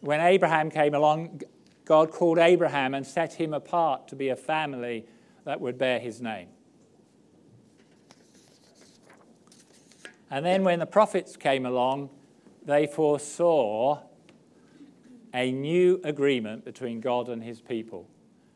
When 0.00 0.20
Abraham 0.20 0.70
came 0.70 0.94
along, 0.94 1.42
God 1.84 2.10
called 2.10 2.38
Abraham 2.38 2.94
and 2.94 3.06
set 3.06 3.34
him 3.34 3.52
apart 3.52 4.08
to 4.08 4.16
be 4.16 4.28
a 4.28 4.36
family 4.36 5.06
that 5.44 5.60
would 5.60 5.76
bear 5.76 5.98
his 5.98 6.20
name. 6.20 6.48
And 10.30 10.46
then 10.46 10.62
when 10.62 10.78
the 10.78 10.86
prophets 10.86 11.36
came 11.36 11.66
along, 11.66 12.10
they 12.64 12.86
foresaw 12.86 13.98
a 15.34 15.50
new 15.50 16.00
agreement 16.04 16.64
between 16.64 17.00
God 17.00 17.28
and 17.28 17.42
his 17.42 17.60
people. 17.60 18.06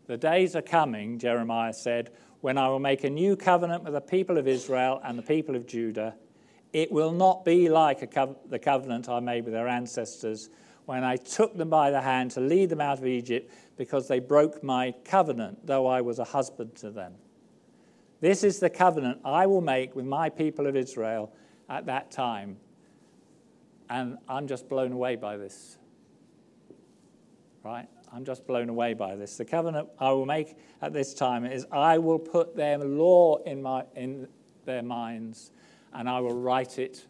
The 0.06 0.16
days 0.16 0.54
are 0.54 0.62
coming, 0.62 1.18
Jeremiah 1.18 1.72
said, 1.72 2.10
when 2.40 2.58
I 2.58 2.68
will 2.68 2.78
make 2.78 3.04
a 3.04 3.10
new 3.10 3.36
covenant 3.36 3.84
with 3.84 3.94
the 3.94 4.02
people 4.02 4.36
of 4.36 4.46
Israel 4.46 5.00
and 5.02 5.18
the 5.18 5.22
people 5.22 5.56
of 5.56 5.66
Judah. 5.66 6.14
It 6.74 6.92
will 6.92 7.12
not 7.12 7.44
be 7.44 7.70
like 7.70 8.12
co- 8.12 8.36
the 8.50 8.58
covenant 8.58 9.08
I 9.08 9.20
made 9.20 9.44
with 9.44 9.54
their 9.54 9.68
ancestors 9.68 10.50
when 10.84 11.04
I 11.04 11.16
took 11.16 11.56
them 11.56 11.70
by 11.70 11.90
the 11.90 12.02
hand 12.02 12.32
to 12.32 12.40
lead 12.40 12.68
them 12.68 12.82
out 12.82 12.98
of 12.98 13.06
Egypt 13.06 13.50
because 13.78 14.06
they 14.08 14.18
broke 14.18 14.62
my 14.62 14.92
covenant, 15.04 15.66
though 15.66 15.86
I 15.86 16.02
was 16.02 16.18
a 16.18 16.24
husband 16.24 16.74
to 16.76 16.90
them. 16.90 17.14
This 18.20 18.44
is 18.44 18.60
the 18.60 18.70
covenant 18.70 19.20
I 19.24 19.46
will 19.46 19.60
make 19.60 19.96
with 19.96 20.04
my 20.04 20.28
people 20.28 20.66
of 20.66 20.76
Israel 20.76 21.32
at 21.68 21.86
that 21.86 22.10
time. 22.10 22.58
And 23.88 24.18
I'm 24.28 24.46
just 24.48 24.68
blown 24.68 24.92
away 24.92 25.16
by 25.16 25.36
this. 25.36 25.78
Right? 27.62 27.88
I'm 28.14 28.24
just 28.24 28.46
blown 28.46 28.68
away 28.68 28.94
by 28.94 29.16
this. 29.16 29.36
The 29.36 29.44
covenant 29.44 29.88
I 29.98 30.12
will 30.12 30.26
make 30.26 30.56
at 30.80 30.92
this 30.92 31.14
time 31.14 31.44
is 31.44 31.66
I 31.72 31.98
will 31.98 32.18
put 32.18 32.54
their 32.54 32.78
law 32.78 33.38
in, 33.44 33.62
my, 33.62 33.84
in 33.96 34.28
their 34.64 34.82
minds 34.82 35.50
and 35.92 36.08
I 36.08 36.20
will 36.20 36.34
write 36.34 36.78
it 36.78 37.06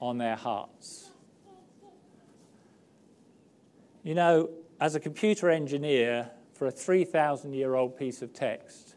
on 0.00 0.18
their 0.18 0.36
hearts. 0.36 1.12
You 4.02 4.14
know, 4.14 4.50
as 4.80 4.94
a 4.94 5.00
computer 5.00 5.50
engineer, 5.50 6.30
for 6.52 6.66
a 6.66 6.70
3,000 6.70 7.52
year 7.52 7.74
old 7.74 7.98
piece 7.98 8.22
of 8.22 8.32
text, 8.32 8.94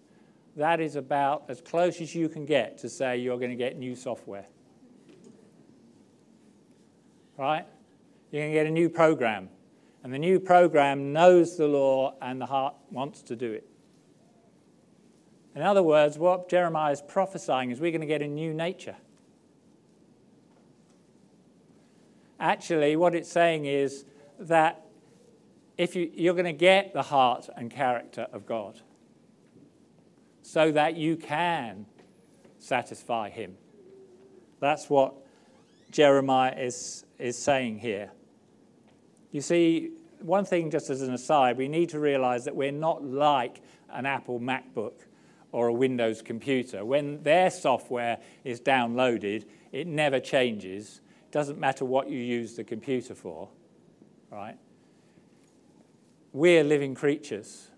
that 0.55 0.79
is 0.79 0.95
about 0.95 1.43
as 1.50 1.62
close 1.62 2.00
as 2.00 2.15
you 2.15 2.29
can 2.29 2.45
get 2.45 2.77
to 2.79 2.89
say 2.89 3.17
you're 3.17 3.38
going 3.38 3.51
to 3.51 3.55
get 3.55 3.77
new 3.77 3.95
software 3.95 4.45
right? 7.39 7.65
You're 8.31 8.43
going 8.43 8.51
to 8.51 8.59
get 8.59 8.67
a 8.67 8.71
new 8.71 8.89
program. 8.89 9.50
And 10.03 10.13
the 10.13 10.20
new 10.20 10.39
program 10.39 11.12
knows 11.12 11.58
the 11.58 11.68
law 11.68 12.15
and 12.22 12.39
the 12.39 12.46
heart 12.46 12.75
wants 12.89 13.22
to 13.24 13.36
do 13.36 13.51
it. 13.51 13.68
In 15.56 15.62
other 15.62 15.84
words, 15.84 16.18
what 16.18 16.50
Jeremiah 16.50 16.94
is 16.94 17.01
prophesying 17.01 17.72
is 17.72 17.79
we're 17.79 17.91
going 17.91 18.01
to 18.01 18.08
get 18.08 18.22
a 18.22 18.27
new 18.27 18.53
nature. 18.53 18.96
Actually, 22.39 22.96
what 22.96 23.13
it's 23.13 23.29
saying 23.29 23.65
is 23.65 24.06
that 24.39 24.86
if 25.77 25.96
you, 25.96 26.10
you're 26.13 26.34
going 26.34 26.46
to 26.46 26.53
get 26.53 26.94
the 26.94 27.01
heart 27.01 27.50
and 27.58 27.70
character 27.70 28.27
of 28.32 28.46
God 28.46 28.79
so 30.41 30.72
that 30.72 30.96
you 30.96 31.18
can 31.18 31.86
satisfy 32.58 33.29
Him. 33.29 33.58
That's 34.60 34.89
what 34.89 35.13
Jeremiah 35.91 36.56
is, 36.58 37.06
is 37.18 37.38
saying 37.38 37.79
here. 37.79 38.12
You 39.31 39.41
see, 39.41 39.91
one 40.21 40.45
thing, 40.45 40.69
just 40.71 40.89
as 40.89 41.01
an 41.01 41.13
aside, 41.13 41.57
we 41.57 41.67
need 41.67 41.89
to 41.89 42.00
realize 42.00 42.45
that 42.45 42.55
we're 42.55 42.71
not 42.71 43.03
like 43.03 43.62
an 43.91 44.05
Apple 44.05 44.39
MacBook 44.39 44.93
or 45.51 45.67
a 45.67 45.74
Windows 45.74 46.21
computer. 46.21 46.86
When 46.86 47.24
their 47.24 47.50
software 47.50 48.19
is 48.43 48.59
downloaded, 48.59 49.45
it 49.71 49.88
never 49.88 50.19
changes. 50.19 51.01
It 51.27 51.31
doesn't 51.31 51.59
matter 51.59 51.86
what 51.86 52.09
you 52.09 52.19
use 52.19 52.55
the 52.55 52.63
computer 52.63 53.15
for, 53.15 53.50
right? 54.31 54.57
We're 56.33 56.63
living 56.63 56.93
creatures. 56.95 57.69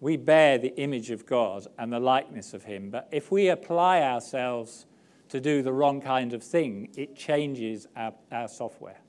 We 0.00 0.16
bear 0.16 0.58
the 0.58 0.74
image 0.76 1.10
of 1.10 1.26
God 1.26 1.66
and 1.78 1.92
the 1.92 2.00
likeness 2.00 2.54
of 2.54 2.64
Him. 2.64 2.90
But 2.90 3.08
if 3.10 3.30
we 3.30 3.48
apply 3.48 4.02
ourselves 4.02 4.86
to 5.28 5.40
do 5.40 5.62
the 5.62 5.72
wrong 5.72 6.00
kind 6.00 6.32
of 6.32 6.42
thing, 6.42 6.90
it 6.96 7.16
changes 7.16 7.86
our, 7.96 8.12
our 8.32 8.48
software. 8.48 9.00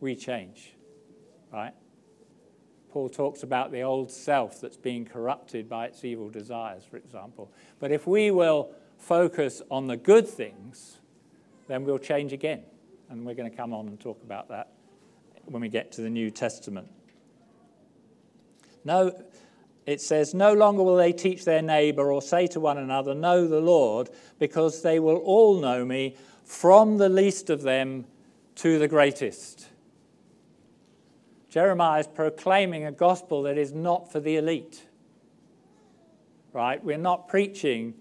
We 0.00 0.16
change, 0.16 0.72
right? 1.52 1.74
Paul 2.90 3.08
talks 3.08 3.42
about 3.42 3.70
the 3.70 3.82
old 3.82 4.10
self 4.10 4.60
that's 4.60 4.76
being 4.76 5.04
corrupted 5.04 5.68
by 5.68 5.86
its 5.86 6.04
evil 6.04 6.28
desires, 6.28 6.84
for 6.84 6.96
example. 6.96 7.52
But 7.78 7.92
if 7.92 8.06
we 8.06 8.30
will 8.30 8.70
focus 8.98 9.62
on 9.70 9.86
the 9.86 9.96
good 9.96 10.26
things, 10.26 10.98
then 11.68 11.84
we'll 11.84 11.98
change 11.98 12.32
again. 12.32 12.62
And 13.08 13.24
we're 13.24 13.34
going 13.34 13.50
to 13.50 13.56
come 13.56 13.72
on 13.72 13.86
and 13.88 13.98
talk 13.98 14.22
about 14.22 14.48
that 14.48 14.72
when 15.44 15.62
we 15.62 15.68
get 15.68 15.92
to 15.92 16.00
the 16.00 16.10
New 16.10 16.30
Testament. 16.30 16.88
No, 18.84 19.12
it 19.86 20.00
says, 20.00 20.34
No 20.34 20.52
longer 20.52 20.82
will 20.82 20.96
they 20.96 21.12
teach 21.12 21.44
their 21.44 21.62
neighbor 21.62 22.12
or 22.12 22.22
say 22.22 22.46
to 22.48 22.60
one 22.60 22.78
another, 22.78 23.14
Know 23.14 23.46
the 23.46 23.60
Lord, 23.60 24.10
because 24.38 24.82
they 24.82 24.98
will 24.98 25.16
all 25.16 25.60
know 25.60 25.84
me, 25.84 26.16
from 26.44 26.98
the 26.98 27.08
least 27.08 27.50
of 27.50 27.62
them 27.62 28.04
to 28.56 28.78
the 28.78 28.88
greatest. 28.88 29.69
Jeremiah 31.50 32.00
is 32.00 32.06
proclaiming 32.06 32.86
a 32.86 32.92
gospel 32.92 33.42
that 33.42 33.58
is 33.58 33.72
not 33.72 34.10
for 34.10 34.20
the 34.20 34.36
elite. 34.36 34.86
Right? 36.52 36.82
We're 36.82 36.96
not 36.96 37.28
preaching 37.28 37.94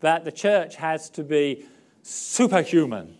that 0.00 0.24
the 0.24 0.32
church 0.32 0.76
has 0.76 1.08
to 1.10 1.22
be 1.22 1.66
superhuman. 2.02 3.16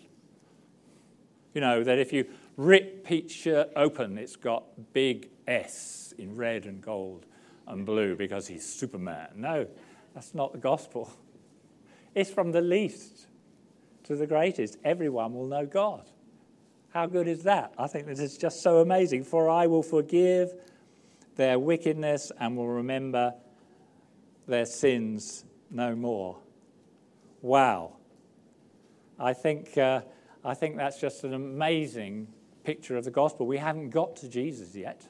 You 1.54 1.60
know, 1.60 1.84
that 1.84 1.98
if 1.98 2.12
you 2.12 2.26
rip 2.56 3.04
Pete's 3.04 3.32
shirt 3.32 3.70
open, 3.76 4.18
it's 4.18 4.36
got 4.36 4.64
big 4.92 5.30
S 5.46 6.14
in 6.18 6.36
red 6.36 6.66
and 6.66 6.82
gold 6.82 7.26
and 7.66 7.86
blue 7.86 8.16
because 8.16 8.48
he's 8.48 8.66
Superman. 8.66 9.28
No, 9.36 9.66
that's 10.14 10.34
not 10.34 10.52
the 10.52 10.58
gospel. 10.58 11.12
It's 12.14 12.30
from 12.30 12.50
the 12.50 12.60
least 12.60 13.26
to 14.04 14.16
the 14.16 14.26
greatest. 14.26 14.78
Everyone 14.84 15.34
will 15.34 15.46
know 15.46 15.64
God. 15.64 16.08
How 16.90 17.06
good 17.06 17.28
is 17.28 17.44
that? 17.44 17.72
I 17.78 17.86
think 17.86 18.06
this 18.06 18.18
is 18.18 18.36
just 18.36 18.62
so 18.62 18.80
amazing. 18.80 19.24
For 19.24 19.48
I 19.48 19.66
will 19.66 19.82
forgive 19.82 20.52
their 21.36 21.58
wickedness 21.58 22.32
and 22.38 22.56
will 22.56 22.68
remember 22.68 23.34
their 24.46 24.66
sins 24.66 25.44
no 25.70 25.94
more. 25.94 26.38
Wow. 27.42 27.96
I 29.18 29.32
think, 29.32 29.78
uh, 29.78 30.00
I 30.44 30.54
think 30.54 30.76
that's 30.76 31.00
just 31.00 31.22
an 31.24 31.32
amazing 31.32 32.28
picture 32.64 32.96
of 32.96 33.04
the 33.04 33.10
gospel. 33.10 33.46
We 33.46 33.58
haven't 33.58 33.90
got 33.90 34.16
to 34.16 34.28
Jesus 34.28 34.74
yet. 34.74 35.06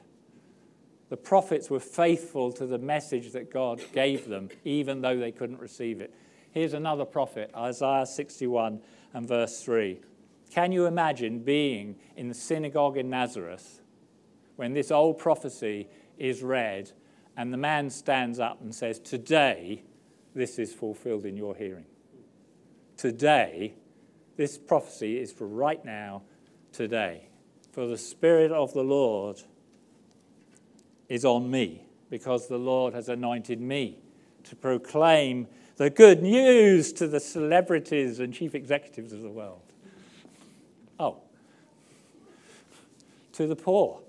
The 1.09 1.17
prophets 1.17 1.69
were 1.69 1.79
faithful 1.79 2.53
to 2.53 2.65
the 2.65 2.77
message 2.77 3.31
that 3.31 3.51
God 3.51 3.81
gave 3.91 4.29
them, 4.29 4.49
even 4.63 5.01
though 5.01 5.17
they 5.17 5.31
couldn't 5.31 5.59
receive 5.59 5.99
it. 5.99 6.13
Here's 6.51 6.73
another 6.73 7.05
prophet, 7.05 7.51
Isaiah 7.55 8.05
61 8.05 8.81
and 9.13 9.27
verse 9.27 9.61
3. 9.63 9.99
Can 10.51 10.73
you 10.73 10.85
imagine 10.85 11.39
being 11.39 11.95
in 12.17 12.27
the 12.27 12.33
synagogue 12.33 12.97
in 12.97 13.09
Nazareth 13.09 13.81
when 14.57 14.73
this 14.73 14.91
old 14.91 15.17
prophecy 15.17 15.87
is 16.17 16.43
read 16.43 16.91
and 17.37 17.53
the 17.53 17.57
man 17.57 17.89
stands 17.89 18.37
up 18.37 18.61
and 18.61 18.75
says, 18.75 18.99
Today, 18.99 19.83
this 20.35 20.59
is 20.59 20.73
fulfilled 20.73 21.25
in 21.25 21.37
your 21.37 21.55
hearing? 21.55 21.85
Today, 22.97 23.75
this 24.35 24.57
prophecy 24.57 25.17
is 25.19 25.31
for 25.31 25.47
right 25.47 25.83
now, 25.85 26.23
today. 26.73 27.29
For 27.71 27.87
the 27.87 27.97
Spirit 27.97 28.51
of 28.51 28.73
the 28.73 28.83
Lord 28.83 29.41
is 31.07 31.23
on 31.23 31.49
me, 31.49 31.85
because 32.09 32.49
the 32.49 32.57
Lord 32.57 32.93
has 32.93 33.07
anointed 33.07 33.61
me 33.61 33.99
to 34.43 34.57
proclaim 34.57 35.47
the 35.77 35.89
good 35.89 36.21
news 36.21 36.91
to 36.93 37.07
the 37.07 37.21
celebrities 37.21 38.19
and 38.19 38.33
chief 38.33 38.53
executives 38.53 39.13
of 39.13 39.21
the 39.21 39.29
world. 39.29 39.70
To 43.33 43.47
the 43.47 43.55
poor. 43.55 44.01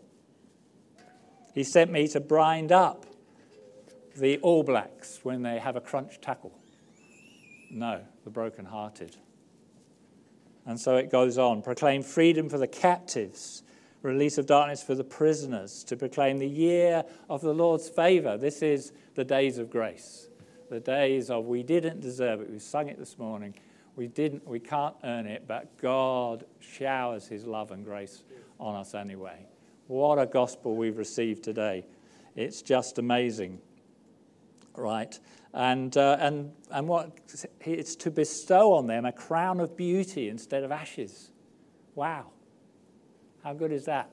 He 1.55 1.65
sent 1.65 1.91
me 1.91 2.09
to 2.09 2.21
bind 2.21 2.73
up 2.73 3.07
the 4.17 4.39
All 4.39 4.63
Blacks 4.63 5.21
when 5.23 5.43
they 5.43 5.59
have 5.59 5.77
a 5.77 5.81
crunch 5.81 6.21
tackle. 6.21 6.59
No, 7.71 8.03
the 8.25 8.31
broken-hearted. 8.31 9.17
And 10.67 10.79
so 10.79 10.97
it 10.97 11.11
goes 11.11 11.39
on 11.39 11.63
proclaim 11.63 12.03
freedom 12.03 12.49
for 12.49 12.59
the 12.59 12.67
captives, 12.67 13.63
release 14.03 14.39
of 14.39 14.47
darkness 14.47 14.83
for 14.83 14.95
the 14.95 15.05
prisoners, 15.05 15.83
to 15.85 15.97
proclaim 15.97 16.39
the 16.39 16.49
year 16.49 17.05
of 17.29 17.41
the 17.41 17.55
Lord's 17.55 17.89
favor. 17.89 18.37
This 18.37 18.63
is 18.63 18.93
the 19.15 19.25
days 19.25 19.59
of 19.59 19.71
grace, 19.71 20.29
the 20.71 20.81
days 20.81 21.31
of 21.31 21.47
we 21.47 21.63
didn't 21.63 22.01
deserve 22.01 22.41
it. 22.41 22.51
We 22.51 22.59
sung 22.59 22.89
it 22.89 22.99
this 22.99 23.19
morning. 23.19 23.55
We 23.95 24.07
didn't, 24.07 24.47
we 24.47 24.59
can't 24.59 24.95
earn 25.05 25.27
it, 25.27 25.47
but 25.47 25.77
God 25.77 26.45
showers 26.61 27.27
his 27.27 27.45
love 27.45 27.73
and 27.73 27.85
grace 27.85 28.23
on 28.63 28.77
us 28.77 28.95
anyway. 28.95 29.47
What 29.89 30.19
a 30.19 30.27
gospel 30.27 30.77
we've 30.77 30.97
received 30.97 31.43
today. 31.43 31.85
It's 32.37 32.63
just 32.63 32.99
amazing. 32.99 33.61
Right? 34.77 35.19
And, 35.53 35.95
uh, 35.97 36.17
and, 36.21 36.53
and 36.71 36.89
what 36.89 37.19
it's 37.61 37.97
to 37.97 38.11
bestow 38.11 38.73
on 38.73 38.87
them 38.87 39.05
a 39.05 39.13
crown 39.13 39.61
of 39.61 39.77
beauty 39.77 40.29
instead 40.29 40.63
of 40.63 40.73
ashes. 40.73 41.31
Wow. 41.95 42.31
How 43.43 43.53
good 43.53 43.73
is 43.73 43.85
that? 43.85 44.09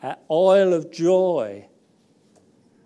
An 0.00 0.16
oil 0.30 0.72
of 0.72 0.90
joy 0.90 1.66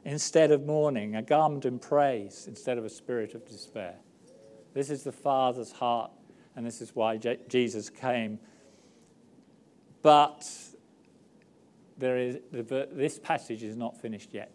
instead 0.05 0.51
of 0.51 0.65
mourning, 0.65 1.15
a 1.15 1.23
garment 1.23 1.67
in 1.67 1.79
praise 1.79 2.47
instead 2.49 2.79
of 2.79 2.85
a 2.85 2.91
spirit 2.91 3.35
of 3.35 3.47
despair. 3.47 3.95
This 4.73 4.91
is 4.91 5.03
the 5.03 5.13
Father's 5.13 5.71
heart, 5.71 6.11
and 6.57 6.67
this 6.67 6.81
is 6.81 6.95
why 6.95 7.17
J- 7.19 7.41
Jesus 7.49 7.91
came. 7.91 8.39
But 10.03 10.49
there 11.99 12.17
is, 12.17 12.39
this 12.53 13.19
passage 13.19 13.63
is 13.63 13.77
not 13.77 14.01
finished 14.01 14.33
yet. 14.33 14.53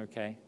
Okay? 0.00 0.38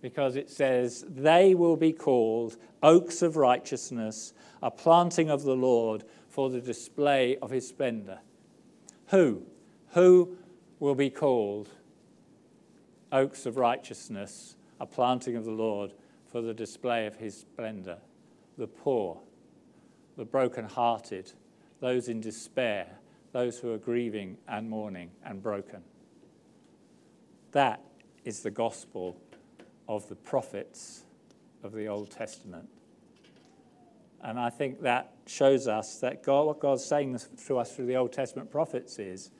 Because 0.00 0.36
it 0.36 0.50
says, 0.50 1.04
They 1.08 1.54
will 1.54 1.76
be 1.76 1.92
called 1.92 2.56
oaks 2.82 3.22
of 3.22 3.36
righteousness, 3.36 4.34
a 4.62 4.70
planting 4.70 5.30
of 5.30 5.42
the 5.42 5.54
Lord 5.54 6.04
for 6.28 6.50
the 6.50 6.60
display 6.60 7.36
of 7.38 7.50
his 7.50 7.68
splendor. 7.68 8.18
Who? 9.08 9.42
Who 9.90 10.36
will 10.80 10.94
be 10.94 11.10
called 11.10 11.68
oaks 13.12 13.46
of 13.46 13.58
righteousness, 13.58 14.56
a 14.80 14.86
planting 14.86 15.36
of 15.36 15.44
the 15.44 15.52
Lord 15.52 15.92
for 16.26 16.40
the 16.40 16.54
display 16.54 17.06
of 17.06 17.16
his 17.16 17.36
splendor, 17.36 17.98
the 18.56 18.66
poor, 18.66 19.20
the 20.16 20.24
broken-hearted, 20.24 21.30
those 21.80 22.08
in 22.08 22.20
despair, 22.20 22.98
those 23.32 23.58
who 23.58 23.72
are 23.72 23.78
grieving 23.78 24.36
and 24.46 24.68
mourning 24.68 25.10
and 25.24 25.42
broken. 25.42 25.82
That 27.52 27.82
is 28.24 28.40
the 28.40 28.50
gospel 28.50 29.16
of 29.88 30.08
the 30.08 30.14
prophets 30.14 31.04
of 31.62 31.72
the 31.72 31.86
Old 31.86 32.10
Testament. 32.10 32.68
And 34.22 34.38
I 34.38 34.50
think 34.50 34.82
that 34.82 35.12
shows 35.26 35.66
us 35.66 35.98
that 35.98 36.22
God, 36.22 36.46
what 36.46 36.60
God's 36.60 36.84
saying 36.84 37.18
to 37.46 37.58
us 37.58 37.74
through 37.74 37.86
the 37.86 37.96
Old 37.96 38.12
Testament 38.12 38.50
prophets 38.50 38.98
is 38.98 39.30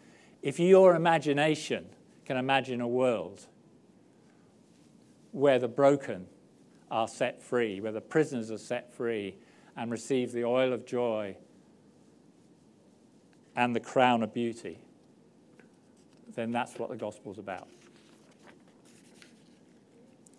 if 0.43 0.59
your 0.59 0.97
imagination 0.97 1.87
can 2.25 2.37
imagine 2.37 2.81
a 2.81 2.89
world 2.89 3.47
where 5.31 5.59
the 5.59 5.69
broken 5.69 6.27
are 6.91 7.09
set 7.09 7.43
free, 7.43 7.81
where 7.81 7.93
the 7.93 8.01
prisoners 8.01 8.51
are 8.51 8.59
set 8.59 8.93
free 8.93 9.37
and 9.77 9.91
receive 9.91 10.33
the 10.33 10.45
oil 10.45 10.73
of 10.73 10.85
joy 10.85 11.37
and 13.57 13.75
the 13.75 13.81
crown 13.81 14.23
of 14.23 14.33
beauty, 14.33 14.79
then 16.35 16.53
that's 16.53 16.79
what 16.79 16.91
the 16.91 16.97
gospel's 16.97 17.39
about. 17.39 17.69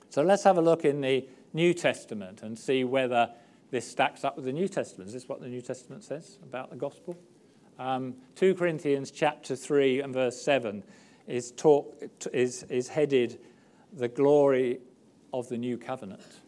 So 0.10 0.22
let's 0.22 0.44
have 0.44 0.58
a 0.58 0.62
look 0.62 0.86
in 0.86 1.02
the 1.02 1.28
New 1.54 1.74
Testament 1.74 2.42
and 2.44 2.58
see 2.58 2.84
whether 2.84 3.30
this 3.72 3.90
stacks 3.90 4.24
up 4.24 4.36
with 4.36 4.46
the 4.46 4.52
New 4.52 4.68
Testament. 4.68 5.08
Is 5.08 5.14
this 5.14 5.28
what 5.28 5.42
the 5.42 5.48
New 5.48 5.62
Testament 5.62 6.04
says 6.04 6.38
about 6.44 6.70
the 6.70 6.76
gospel? 6.76 7.18
Um, 7.80 8.16
2 8.36 8.54
Corinthians 8.54 9.10
chapter 9.10 9.56
3 9.56 10.02
and 10.02 10.14
verse 10.14 10.40
7 10.42 10.84
is, 11.28 11.52
talk, 11.52 11.96
is, 12.32 12.64
is 12.64 12.88
headed 12.88 13.40
the 13.92 14.08
glory 14.08 14.80
of 15.34 15.50
the 15.50 15.58
new 15.58 15.78
covenant. 15.78 16.42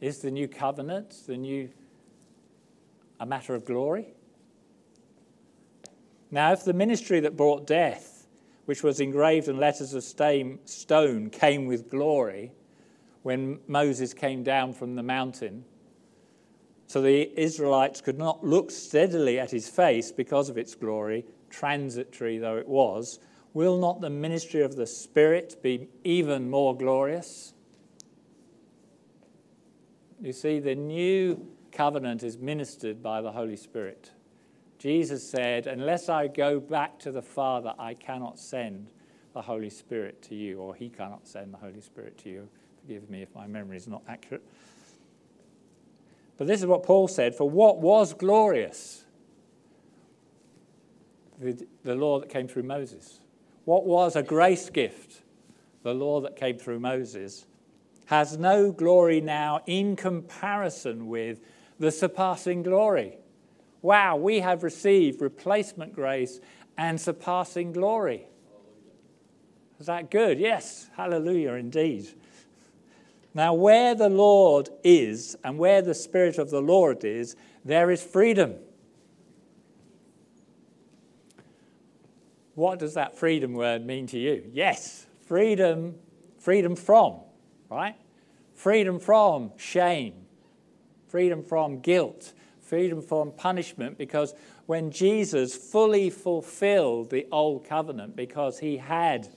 Is 0.00 0.18
the 0.18 0.30
new 0.30 0.48
covenant 0.48 1.14
the 1.26 1.36
new 1.36 1.70
a 3.18 3.26
matter 3.26 3.54
of 3.54 3.64
glory? 3.64 4.14
Now, 6.30 6.52
if 6.52 6.64
the 6.64 6.72
ministry 6.72 7.20
that 7.20 7.36
brought 7.36 7.66
death, 7.66 8.26
which 8.66 8.82
was 8.82 9.00
engraved 9.00 9.48
in 9.48 9.58
letters 9.58 9.94
of 9.94 10.04
stone, 10.04 11.30
came 11.30 11.66
with 11.66 11.90
glory 11.90 12.52
when 13.22 13.58
Moses 13.66 14.14
came 14.14 14.42
down 14.42 14.72
from 14.72 14.94
the 14.94 15.02
mountain, 15.02 15.64
so 16.86 17.00
the 17.00 17.30
Israelites 17.40 18.00
could 18.00 18.18
not 18.18 18.44
look 18.44 18.70
steadily 18.70 19.38
at 19.38 19.50
his 19.50 19.68
face 19.68 20.10
because 20.10 20.48
of 20.48 20.58
its 20.58 20.74
glory, 20.74 21.24
transitory 21.48 22.38
though 22.38 22.56
it 22.56 22.66
was, 22.66 23.20
will 23.52 23.78
not 23.78 24.00
the 24.00 24.10
ministry 24.10 24.62
of 24.62 24.76
the 24.76 24.86
Spirit 24.86 25.56
be 25.62 25.88
even 26.04 26.50
more 26.50 26.76
glorious? 26.76 27.54
You 30.20 30.32
see, 30.32 30.58
the 30.58 30.74
new 30.74 31.46
covenant 31.72 32.22
is 32.22 32.38
ministered 32.38 33.02
by 33.02 33.20
the 33.20 33.32
Holy 33.32 33.56
Spirit. 33.56 34.10
Jesus 34.80 35.28
said, 35.28 35.66
Unless 35.66 36.08
I 36.08 36.26
go 36.26 36.58
back 36.58 36.98
to 37.00 37.12
the 37.12 37.20
Father, 37.20 37.74
I 37.78 37.92
cannot 37.92 38.38
send 38.38 38.88
the 39.34 39.42
Holy 39.42 39.68
Spirit 39.68 40.22
to 40.22 40.34
you, 40.34 40.58
or 40.58 40.74
he 40.74 40.88
cannot 40.88 41.28
send 41.28 41.52
the 41.52 41.58
Holy 41.58 41.82
Spirit 41.82 42.16
to 42.20 42.30
you. 42.30 42.48
Forgive 42.80 43.10
me 43.10 43.20
if 43.20 43.28
my 43.34 43.46
memory 43.46 43.76
is 43.76 43.86
not 43.86 44.02
accurate. 44.08 44.42
But 46.38 46.46
this 46.46 46.60
is 46.60 46.66
what 46.66 46.82
Paul 46.82 47.08
said 47.08 47.34
For 47.34 47.48
what 47.48 47.78
was 47.78 48.14
glorious? 48.14 49.04
The, 51.38 51.66
the 51.84 51.94
law 51.94 52.18
that 52.18 52.30
came 52.30 52.48
through 52.48 52.62
Moses. 52.62 53.20
What 53.66 53.84
was 53.84 54.16
a 54.16 54.22
grace 54.22 54.70
gift? 54.70 55.20
The 55.82 55.92
law 55.92 56.22
that 56.22 56.36
came 56.36 56.56
through 56.56 56.80
Moses 56.80 57.44
has 58.06 58.38
no 58.38 58.72
glory 58.72 59.20
now 59.20 59.60
in 59.66 59.94
comparison 59.94 61.06
with 61.06 61.40
the 61.78 61.90
surpassing 61.90 62.62
glory. 62.62 63.19
Wow, 63.82 64.16
we 64.16 64.40
have 64.40 64.62
received 64.62 65.20
replacement 65.20 65.94
grace 65.94 66.40
and 66.76 67.00
surpassing 67.00 67.72
glory. 67.72 68.26
Is 69.78 69.86
that 69.86 70.10
good? 70.10 70.38
Yes, 70.38 70.90
hallelujah 70.96 71.52
indeed. 71.54 72.08
Now, 73.32 73.54
where 73.54 73.94
the 73.94 74.08
Lord 74.08 74.68
is 74.82 75.36
and 75.44 75.58
where 75.58 75.82
the 75.82 75.94
Spirit 75.94 76.36
of 76.36 76.50
the 76.50 76.60
Lord 76.60 77.04
is, 77.04 77.36
there 77.64 77.90
is 77.90 78.02
freedom. 78.02 78.56
What 82.54 82.78
does 82.78 82.94
that 82.94 83.16
freedom 83.16 83.54
word 83.54 83.86
mean 83.86 84.06
to 84.08 84.18
you? 84.18 84.50
Yes, 84.52 85.06
freedom, 85.26 85.94
freedom 86.38 86.76
from, 86.76 87.20
right? 87.70 87.94
Freedom 88.54 88.98
from 88.98 89.52
shame, 89.56 90.26
freedom 91.06 91.42
from 91.42 91.80
guilt, 91.80 92.34
freedom 92.70 93.02
from 93.02 93.32
punishment, 93.32 93.98
because 93.98 94.32
when 94.66 94.92
Jesus 94.92 95.56
fully 95.56 96.08
fulfilled 96.08 97.10
the 97.10 97.26
old 97.32 97.64
covenant, 97.64 98.14
because 98.14 98.60
he 98.60 98.76
had 98.76 99.28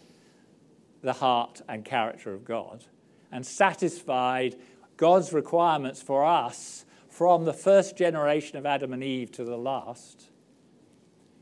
the 1.02 1.14
heart 1.14 1.60
and 1.68 1.84
character 1.84 2.32
of 2.32 2.46
God, 2.46 2.86
and 3.32 3.44
satisfied 3.44 4.56
God's 4.98 5.34
requirements 5.34 6.00
for 6.00 6.24
us 6.24 6.86
from 7.10 7.46
the 7.46 7.54
first 7.54 7.98
generation 7.98 8.56
of 8.60 8.68
Adam 8.68 8.94
and 8.94 9.04
Eve 9.04 9.32
to 9.32 9.44
the 9.44 9.58
last, 9.58 10.30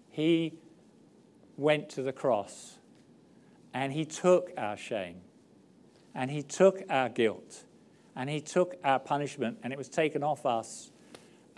he 0.09 0.53
went 1.57 1.89
to 1.89 2.01
the 2.01 2.13
cross 2.13 2.77
and 3.73 3.91
he 3.91 4.05
took 4.05 4.51
our 4.57 4.77
shame 4.77 5.19
and 6.15 6.31
he 6.31 6.41
took 6.41 6.83
our 6.89 7.09
guilt 7.09 7.65
and 8.15 8.29
he 8.29 8.39
took 8.39 8.75
our 8.83 8.99
punishment 8.99 9.57
and 9.61 9.73
it 9.73 9.77
was 9.77 9.89
taken 9.89 10.23
off 10.23 10.45
us 10.45 10.90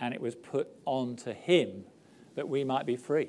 and 0.00 0.14
it 0.14 0.20
was 0.20 0.34
put 0.34 0.68
onto 0.84 1.32
him 1.32 1.84
that 2.34 2.48
we 2.48 2.64
might 2.64 2.86
be 2.86 2.96
free. 2.96 3.28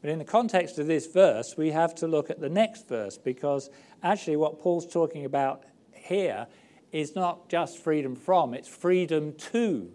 But 0.00 0.10
in 0.10 0.18
the 0.18 0.24
context 0.24 0.78
of 0.78 0.86
this 0.86 1.06
verse, 1.06 1.56
we 1.56 1.70
have 1.70 1.94
to 1.96 2.06
look 2.06 2.30
at 2.30 2.40
the 2.40 2.48
next 2.48 2.88
verse 2.88 3.18
because 3.18 3.70
actually 4.02 4.36
what 4.36 4.60
Paul's 4.60 4.86
talking 4.86 5.24
about 5.24 5.64
here 5.92 6.46
is 6.92 7.14
not 7.14 7.48
just 7.48 7.78
freedom 7.78 8.14
from, 8.14 8.54
it's 8.54 8.68
freedom 8.68 9.32
to. 9.34 9.90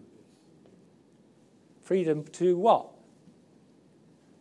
Freedom 1.80 2.24
to 2.24 2.56
what? 2.56 2.90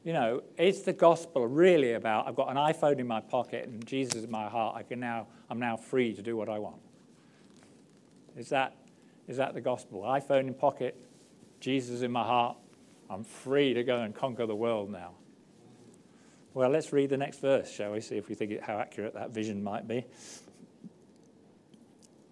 You 0.04 0.14
know, 0.14 0.44
is 0.58 0.82
the 0.82 0.94
gospel 0.94 1.48
really 1.48 1.94
about 1.94 2.28
I've 2.28 2.36
got 2.36 2.50
an 2.50 2.58
iPhone 2.58 3.00
in 3.00 3.08
my 3.08 3.22
pocket 3.22 3.68
and 3.68 3.86
Jesus 3.86 4.24
in 4.24 4.32
my 4.32 4.50
heart, 4.50 4.76
I 4.76 4.84
can 4.84 5.00
now, 5.00 5.28
I'm 5.50 5.60
now 5.60 5.78
free 5.78 6.14
to 6.14 6.22
do 6.22 6.36
what 6.36 6.50
I 6.50 6.60
want? 6.60 6.82
Is 8.36 8.50
that, 8.50 8.76
is 9.32 9.38
that 9.38 9.54
the 9.54 9.62
gospel? 9.62 10.02
iPhone 10.02 10.42
in 10.48 10.54
pocket, 10.54 10.94
Jesus 11.62 12.02
in 12.02 12.12
my 12.12 12.24
heart, 12.24 12.58
I'm 13.10 13.24
free 13.24 13.74
to 13.74 13.84
go 13.84 14.02
and 14.02 14.14
conquer 14.14 14.46
the 14.46 14.56
world 14.56 14.92
now. 14.92 15.12
Well, 16.54 16.70
let's 16.70 16.92
read 16.92 17.10
the 17.12 17.18
next 17.18 17.40
verse, 17.40 17.72
shall 17.72 17.94
we? 17.94 18.02
See 18.02 18.18
if 18.18 18.28
we 18.28 18.36
think 18.36 18.60
how 18.60 18.78
accurate 18.78 19.14
that 19.14 19.32
vision 19.32 19.64
might 19.64 19.88
be. 19.88 20.06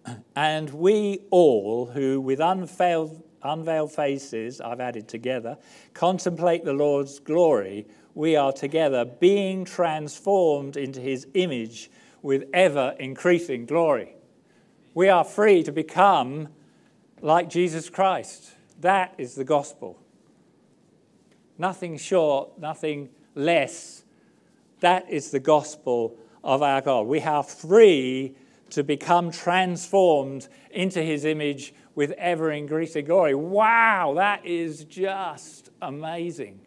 And 0.36 0.68
we 0.70 1.20
all, 1.30 1.86
who 1.86 2.20
with 2.20 2.38
unveiled 2.38 3.22
unveiled 3.42 3.92
faces, 3.92 4.60
I've 4.60 4.80
added 4.80 5.08
together, 5.08 5.56
contemplate 5.94 6.66
the 6.66 6.74
Lord's 6.74 7.18
glory, 7.18 7.86
we 8.14 8.36
are 8.36 8.52
together 8.52 9.06
being 9.06 9.64
transformed 9.64 10.76
into 10.76 11.00
his 11.00 11.26
image 11.32 11.90
with 12.20 12.44
ever 12.52 12.94
increasing 12.98 13.64
glory. 13.64 14.16
We 14.92 15.08
are 15.08 15.24
free 15.24 15.62
to 15.62 15.72
become 15.72 16.48
like 17.20 17.48
Jesus 17.48 17.90
Christ. 17.90 18.52
That 18.80 19.14
is 19.18 19.34
the 19.34 19.44
gospel. 19.44 19.98
Nothing 21.58 21.98
short, 21.98 22.58
nothing 22.58 23.10
less. 23.34 24.04
That 24.80 25.10
is 25.10 25.30
the 25.30 25.40
gospel 25.40 26.16
of 26.42 26.62
our 26.62 26.80
God. 26.80 27.06
We 27.06 27.20
are 27.20 27.42
free 27.42 28.34
to 28.70 28.82
become 28.82 29.30
transformed 29.30 30.48
into 30.70 31.02
his 31.02 31.24
image 31.24 31.74
with 31.94 32.12
ever 32.12 32.50
increasing 32.52 33.04
glory. 33.04 33.34
Wow, 33.34 34.14
that 34.16 34.46
is 34.46 34.84
just 34.84 35.70
amazing. 35.82 36.60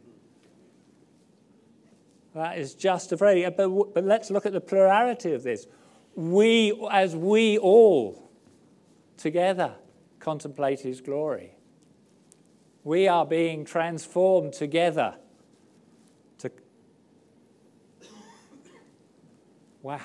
That 2.36 2.58
is 2.58 2.76
just 2.76 3.12
a 3.12 3.16
very, 3.16 3.50
but, 3.50 3.94
but 3.94 4.04
let's 4.04 4.30
look 4.30 4.46
at 4.46 4.54
the 4.54 4.62
plurality 4.62 5.34
of 5.34 5.44
this. 5.44 5.66
We, 6.16 6.80
as 6.92 7.16
we 7.16 7.58
all 7.58 8.32
together 9.18 9.76
contemplate 10.24 10.80
his 10.80 11.02
glory, 11.02 11.56
we 12.84 13.08
are 13.08 13.26
being 13.26 13.66
transformed 13.66 14.54
together. 14.54 15.16
To... 16.40 16.52
Wow. 19.82 20.00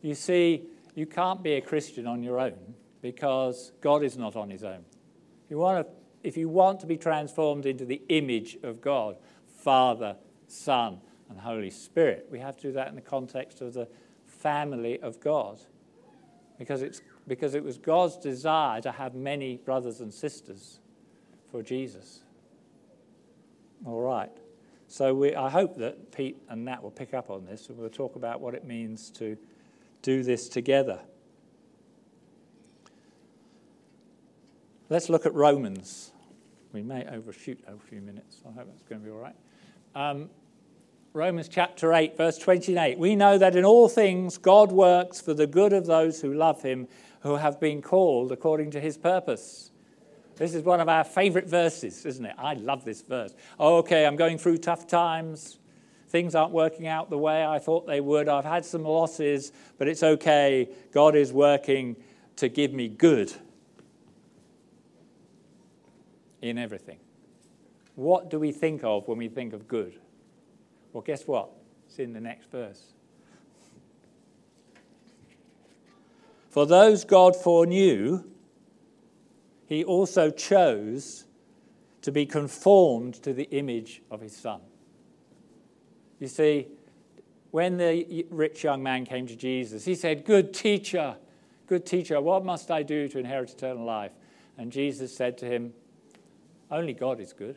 You 0.00 0.14
see, 0.14 0.64
you 0.94 1.06
can't 1.06 1.42
be 1.42 1.52
a 1.52 1.60
Christian 1.60 2.06
on 2.06 2.22
your 2.22 2.40
own 2.40 2.74
because 3.02 3.72
God 3.80 4.02
is 4.02 4.16
not 4.16 4.34
on 4.34 4.50
his 4.50 4.64
own. 4.64 4.84
You 5.48 5.58
want 5.58 5.86
to, 5.86 5.92
if 6.26 6.36
you 6.36 6.48
want 6.48 6.80
to 6.80 6.86
be 6.86 6.96
transformed 6.96 7.66
into 7.66 7.84
the 7.84 8.00
image 8.08 8.56
of 8.62 8.80
God, 8.80 9.16
Father, 9.46 10.16
Son, 10.48 11.00
and 11.28 11.38
Holy 11.38 11.70
Spirit, 11.70 12.26
we 12.30 12.38
have 12.38 12.56
to 12.56 12.62
do 12.62 12.72
that 12.72 12.88
in 12.88 12.94
the 12.94 13.00
context 13.00 13.60
of 13.60 13.74
the 13.74 13.88
family 14.26 14.98
of 15.00 15.20
God. 15.20 15.58
Because, 16.58 16.82
it's, 16.82 17.00
because 17.26 17.54
it 17.54 17.62
was 17.62 17.78
God's 17.78 18.16
desire 18.16 18.80
to 18.80 18.92
have 18.92 19.14
many 19.14 19.56
brothers 19.56 20.00
and 20.00 20.12
sisters 20.12 20.80
for 21.50 21.62
Jesus. 21.62 22.22
All 23.84 24.00
right. 24.00 24.30
So 24.88 25.14
we, 25.14 25.34
I 25.34 25.48
hope 25.48 25.76
that 25.76 26.12
Pete 26.12 26.36
and 26.48 26.64
Nat 26.64 26.82
will 26.82 26.90
pick 26.90 27.14
up 27.14 27.30
on 27.30 27.46
this 27.46 27.68
and 27.68 27.78
we'll 27.78 27.88
talk 27.88 28.16
about 28.16 28.40
what 28.40 28.54
it 28.54 28.64
means 28.64 29.10
to 29.12 29.36
do 30.02 30.22
this 30.22 30.48
together. 30.48 31.00
Let's 34.90 35.08
look 35.08 35.24
at 35.24 35.32
Romans. 35.32 36.12
We 36.72 36.82
may 36.82 37.06
overshoot 37.06 37.58
a 37.66 37.78
few 37.88 38.00
minutes. 38.00 38.42
I 38.46 38.52
hope 38.52 38.66
that's 38.66 38.82
going 38.82 39.00
to 39.00 39.04
be 39.06 39.10
all 39.10 39.18
right. 39.18 39.34
Um, 39.94 40.28
Romans 41.14 41.48
chapter 41.48 41.92
8, 41.92 42.16
verse 42.16 42.38
28. 42.38 42.98
We 42.98 43.16
know 43.16 43.38
that 43.38 43.56
in 43.56 43.64
all 43.64 43.88
things 43.88 44.38
God 44.38 44.72
works 44.72 45.20
for 45.20 45.34
the 45.34 45.46
good 45.46 45.72
of 45.72 45.86
those 45.86 46.20
who 46.20 46.32
love 46.32 46.62
him, 46.62 46.88
who 47.22 47.36
have 47.36 47.60
been 47.60 47.82
called 47.82 48.32
according 48.32 48.70
to 48.72 48.80
his 48.80 48.96
purpose. 48.96 49.70
This 50.36 50.54
is 50.54 50.62
one 50.62 50.80
of 50.80 50.88
our 50.88 51.04
favorite 51.04 51.46
verses, 51.46 52.04
isn't 52.04 52.24
it? 52.24 52.34
I 52.38 52.54
love 52.54 52.84
this 52.84 53.02
verse. 53.02 53.34
Okay, 53.60 54.06
I'm 54.06 54.16
going 54.16 54.38
through 54.38 54.58
tough 54.58 54.86
times. 54.86 55.58
Things 56.08 56.34
aren't 56.34 56.52
working 56.52 56.86
out 56.86 57.10
the 57.10 57.18
way 57.18 57.44
I 57.44 57.58
thought 57.58 57.86
they 57.86 58.00
would. 58.00 58.28
I've 58.28 58.44
had 58.44 58.64
some 58.64 58.82
losses, 58.82 59.52
but 59.78 59.88
it's 59.88 60.02
okay. 60.02 60.68
God 60.92 61.14
is 61.14 61.32
working 61.32 61.96
to 62.36 62.48
give 62.48 62.72
me 62.72 62.88
good 62.88 63.32
in 66.40 66.58
everything. 66.58 66.98
What 67.94 68.30
do 68.30 68.38
we 68.38 68.52
think 68.52 68.82
of 68.84 69.06
when 69.06 69.18
we 69.18 69.28
think 69.28 69.52
of 69.52 69.68
good? 69.68 69.98
Well, 70.92 71.02
guess 71.02 71.26
what? 71.26 71.50
It's 71.86 71.98
in 71.98 72.12
the 72.12 72.20
next 72.20 72.50
verse. 72.50 72.94
For 76.52 76.66
those 76.66 77.04
God 77.04 77.34
foreknew, 77.34 78.24
he 79.64 79.82
also 79.82 80.28
chose 80.28 81.24
to 82.02 82.12
be 82.12 82.26
conformed 82.26 83.14
to 83.22 83.32
the 83.32 83.44
image 83.44 84.02
of 84.10 84.20
his 84.20 84.36
son. 84.36 84.60
You 86.20 86.28
see, 86.28 86.68
when 87.52 87.78
the 87.78 88.26
rich 88.28 88.64
young 88.64 88.82
man 88.82 89.06
came 89.06 89.26
to 89.28 89.34
Jesus, 89.34 89.86
he 89.86 89.94
said, 89.94 90.26
Good 90.26 90.52
teacher, 90.52 91.16
good 91.68 91.86
teacher, 91.86 92.20
what 92.20 92.44
must 92.44 92.70
I 92.70 92.82
do 92.82 93.08
to 93.08 93.18
inherit 93.18 93.50
eternal 93.50 93.86
life? 93.86 94.12
And 94.58 94.70
Jesus 94.70 95.16
said 95.16 95.38
to 95.38 95.46
him, 95.46 95.72
Only 96.70 96.92
God 96.92 97.18
is 97.18 97.32
good. 97.32 97.56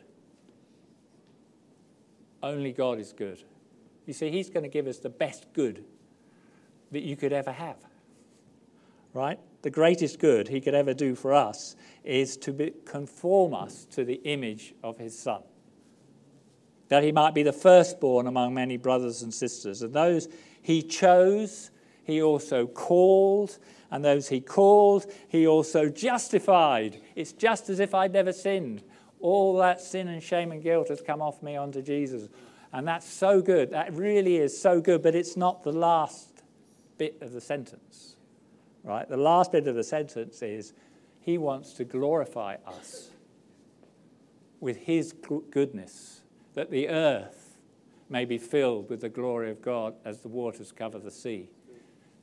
Only 2.42 2.72
God 2.72 2.98
is 2.98 3.12
good. 3.12 3.42
You 4.06 4.14
see, 4.14 4.30
he's 4.30 4.48
going 4.48 4.62
to 4.62 4.70
give 4.70 4.86
us 4.86 4.98
the 4.98 5.10
best 5.10 5.52
good 5.52 5.84
that 6.92 7.02
you 7.02 7.14
could 7.14 7.34
ever 7.34 7.52
have. 7.52 7.76
Right? 9.16 9.38
The 9.62 9.70
greatest 9.70 10.18
good 10.18 10.48
he 10.48 10.60
could 10.60 10.74
ever 10.74 10.92
do 10.92 11.14
for 11.14 11.32
us 11.32 11.74
is 12.04 12.36
to 12.36 12.52
be, 12.52 12.74
conform 12.84 13.54
us 13.54 13.86
to 13.92 14.04
the 14.04 14.20
image 14.24 14.74
of 14.84 14.98
his 14.98 15.18
Son. 15.18 15.40
That 16.88 17.02
he 17.02 17.12
might 17.12 17.32
be 17.32 17.42
the 17.42 17.52
firstborn 17.52 18.26
among 18.26 18.52
many 18.52 18.76
brothers 18.76 19.22
and 19.22 19.32
sisters. 19.32 19.80
And 19.80 19.94
those 19.94 20.28
he 20.60 20.82
chose, 20.82 21.70
he 22.04 22.22
also 22.22 22.66
called. 22.66 23.58
And 23.90 24.04
those 24.04 24.28
he 24.28 24.38
called, 24.38 25.06
he 25.28 25.46
also 25.46 25.88
justified. 25.88 27.00
It's 27.14 27.32
just 27.32 27.70
as 27.70 27.80
if 27.80 27.94
I'd 27.94 28.12
never 28.12 28.34
sinned. 28.34 28.82
All 29.20 29.56
that 29.56 29.80
sin 29.80 30.08
and 30.08 30.22
shame 30.22 30.52
and 30.52 30.62
guilt 30.62 30.88
has 30.90 31.00
come 31.00 31.22
off 31.22 31.42
me 31.42 31.56
onto 31.56 31.80
Jesus. 31.80 32.28
And 32.70 32.86
that's 32.86 33.10
so 33.10 33.40
good. 33.40 33.70
That 33.70 33.94
really 33.94 34.36
is 34.36 34.60
so 34.60 34.82
good, 34.82 35.02
but 35.02 35.14
it's 35.14 35.38
not 35.38 35.62
the 35.62 35.72
last 35.72 36.42
bit 36.98 37.16
of 37.22 37.32
the 37.32 37.40
sentence. 37.40 38.15
Right? 38.86 39.08
The 39.08 39.16
last 39.16 39.52
bit 39.52 39.66
of 39.66 39.74
the 39.74 39.84
sentence 39.84 40.42
is 40.42 40.72
he 41.20 41.36
wants 41.36 41.72
to 41.74 41.84
glorify 41.84 42.56
us 42.66 43.10
with 44.60 44.78
his 44.78 45.12
goodness, 45.50 46.22
that 46.54 46.70
the 46.70 46.88
earth 46.88 47.58
may 48.08 48.24
be 48.24 48.38
filled 48.38 48.88
with 48.88 49.00
the 49.00 49.08
glory 49.08 49.50
of 49.50 49.60
God 49.60 49.94
as 50.04 50.20
the 50.20 50.28
waters 50.28 50.72
cover 50.72 50.98
the 50.98 51.10
sea. 51.10 51.50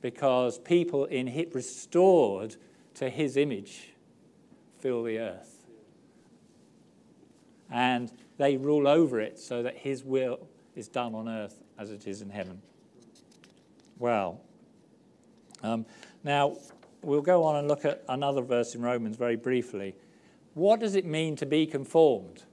Because 0.00 0.58
people 0.58 1.04
in 1.04 1.28
it 1.28 1.54
restored 1.54 2.56
to 2.94 3.10
his 3.10 3.36
image 3.36 3.92
fill 4.80 5.04
the 5.04 5.18
earth 5.18 5.54
and 7.70 8.12
they 8.38 8.56
rule 8.56 8.86
over 8.86 9.20
it 9.20 9.38
so 9.38 9.62
that 9.62 9.76
his 9.76 10.04
will 10.04 10.48
is 10.74 10.88
done 10.88 11.14
on 11.14 11.28
earth 11.28 11.62
as 11.78 11.90
it 11.90 12.06
is 12.06 12.22
in 12.22 12.30
heaven. 12.30 12.62
Well, 13.98 14.40
um, 15.62 15.86
now 16.24 16.56
we'll 17.02 17.22
go 17.22 17.44
on 17.44 17.56
and 17.56 17.68
look 17.68 17.84
at 17.84 18.02
another 18.08 18.42
verse 18.42 18.74
in 18.74 18.82
Romans 18.82 19.16
very 19.16 19.36
briefly. 19.36 19.94
What 20.54 20.80
does 20.80 20.94
it 20.94 21.04
mean 21.04 21.36
to 21.36 21.46
be 21.46 21.66
conformed? 21.66 22.44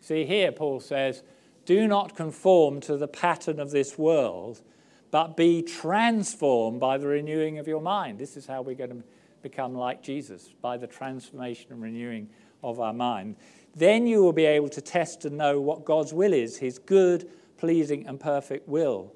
See, 0.00 0.24
here 0.24 0.52
Paul 0.52 0.80
says, 0.80 1.22
Do 1.64 1.88
not 1.88 2.14
conform 2.14 2.80
to 2.82 2.96
the 2.96 3.08
pattern 3.08 3.58
of 3.58 3.72
this 3.72 3.98
world, 3.98 4.62
but 5.10 5.36
be 5.36 5.62
transformed 5.62 6.78
by 6.78 6.98
the 6.98 7.08
renewing 7.08 7.58
of 7.58 7.66
your 7.66 7.80
mind. 7.80 8.18
This 8.18 8.36
is 8.36 8.46
how 8.46 8.62
we're 8.62 8.76
going 8.76 8.90
to 8.90 9.02
become 9.42 9.74
like 9.74 10.02
Jesus, 10.02 10.50
by 10.60 10.76
the 10.76 10.86
transformation 10.86 11.72
and 11.72 11.82
renewing 11.82 12.28
of 12.62 12.80
our 12.80 12.92
mind. 12.92 13.36
Then 13.74 14.06
you 14.06 14.22
will 14.22 14.32
be 14.32 14.46
able 14.46 14.68
to 14.70 14.80
test 14.80 15.24
and 15.24 15.36
know 15.36 15.60
what 15.60 15.84
God's 15.84 16.12
will 16.12 16.32
is, 16.32 16.58
his 16.58 16.78
good, 16.78 17.28
pleasing, 17.56 18.06
and 18.06 18.18
perfect 18.18 18.68
will. 18.68 19.12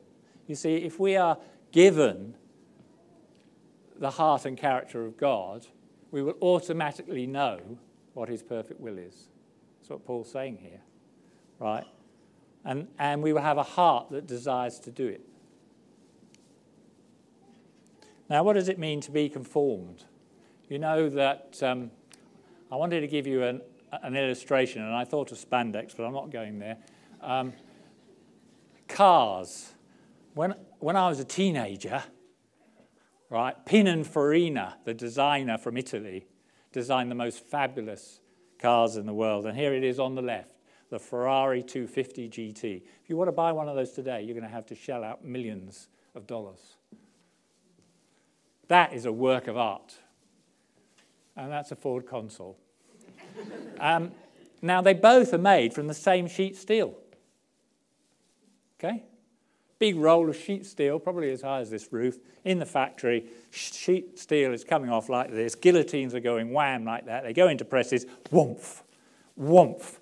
You 0.47 0.55
see, 0.55 0.77
if 0.77 0.99
we 0.99 1.17
are 1.17 1.39
given 1.73 2.35
the 4.01 4.11
heart 4.11 4.47
and 4.47 4.57
character 4.57 5.05
of 5.05 5.17
God, 5.17 5.67
we 6.11 6.23
will 6.23 6.35
automatically 6.43 7.27
know 7.27 7.61
what 8.15 8.29
his 8.29 8.43
perfect 8.43 8.81
will 8.81 8.99
is. 8.99 9.29
That's 9.79 9.91
what 9.91 10.05
Paul's 10.05 10.33
saying 10.33 10.59
here, 10.61 10.81
right? 11.61 11.85
And, 12.65 12.89
and 12.99 13.23
we 13.23 13.33
will 13.33 13.43
have 13.43 13.59
a 13.59 13.63
heart 13.63 14.11
that 14.11 14.27
desires 14.27 14.81
to 14.81 14.91
do 14.91 15.07
it. 15.07 15.21
Now, 18.29 18.43
what 18.43 18.55
does 18.55 18.69
it 18.69 18.79
mean 18.79 19.01
to 19.03 19.11
be 19.11 19.29
conformed? 19.29 20.05
You 20.69 20.79
know 20.79 21.09
that 21.11 21.59
um, 21.63 21.91
I 22.71 22.77
wanted 22.77 23.01
to 23.01 23.07
give 23.07 23.27
you 23.27 23.43
an, 23.43 23.61
an 24.03 24.17
illustration, 24.17 24.83
and 24.83 24.95
I 24.95 25.05
thought 25.05 25.33
of 25.33 25.39
spandex, 25.39 25.97
but 25.97 26.05
I'm 26.05 26.13
not 26.13 26.31
going 26.31 26.59
there. 26.59 26.77
Um, 27.21 27.53
cars. 28.89 29.73
When, 30.35 30.55
when 30.79 30.97
I 30.97 31.09
was 31.09 31.19
a 31.19 31.25
teenager, 31.25 32.03
right, 33.31 33.55
Pininfarina, 33.65 34.75
the 34.85 34.93
designer 34.93 35.57
from 35.57 35.77
Italy, 35.77 36.27
designed 36.73 37.11
the 37.11 37.15
most 37.15 37.45
fabulous 37.47 38.21
cars 38.59 38.97
in 38.97 39.07
the 39.07 39.15
world. 39.15 39.47
And 39.47 39.57
here 39.57 39.73
it 39.73 39.85
is 39.85 39.99
on 39.99 40.15
the 40.15 40.23
left, 40.23 40.51
the 40.91 40.99
Ferrari 40.99 41.63
250 41.63 42.29
GT. 42.29 42.83
If 43.03 43.09
you 43.09 43.17
want 43.17 43.29
to 43.29 43.33
buy 43.33 43.53
one 43.53 43.69
of 43.69 43.77
those 43.77 43.93
today, 43.93 44.23
you're 44.23 44.35
going 44.35 44.47
to 44.47 44.55
have 44.55 44.67
to 44.67 44.75
shell 44.75 45.03
out 45.03 45.25
millions 45.25 45.89
of 46.15 46.27
dollars. 46.27 46.77
That 48.69 48.93
is 48.93 49.07
a 49.07 49.13
work 49.13 49.49
of 49.49 49.57
art. 49.57 49.95
And 51.37 51.51
that's 51.51 51.73
a 51.73 51.77
Ford 51.77 52.07
Consul. 52.07 52.59
Um, 53.81 54.13
now, 54.61 54.83
they 54.83 54.93
both 54.93 55.33
are 55.33 55.39
made 55.39 55.73
from 55.73 55.87
the 55.87 55.95
same 55.95 56.29
sheet 56.29 56.55
steel. 56.55 56.95
Okay? 58.79 59.05
Big 59.81 59.97
roll 59.97 60.29
of 60.29 60.37
sheet 60.37 60.67
steel, 60.67 60.99
probably 60.99 61.33
as 61.33 61.41
high 61.41 61.61
as 61.61 61.71
this 61.71 61.91
roof, 61.91 62.19
in 62.45 62.59
the 62.59 62.67
factory. 62.67 63.25
Sheet 63.51 64.19
steel 64.19 64.53
is 64.53 64.63
coming 64.63 64.91
off 64.91 65.09
like 65.09 65.31
this. 65.33 65.55
Guillotines 65.55 66.15
are 66.15 66.21
going 66.21 66.53
wham 66.53 66.85
like 66.85 67.07
that. 67.07 67.25
They 67.25 67.33
go 67.33 67.49
into 67.49 67.65
presses, 67.65 68.05
whoomph, 68.31 68.85
whoomph, 69.37 69.99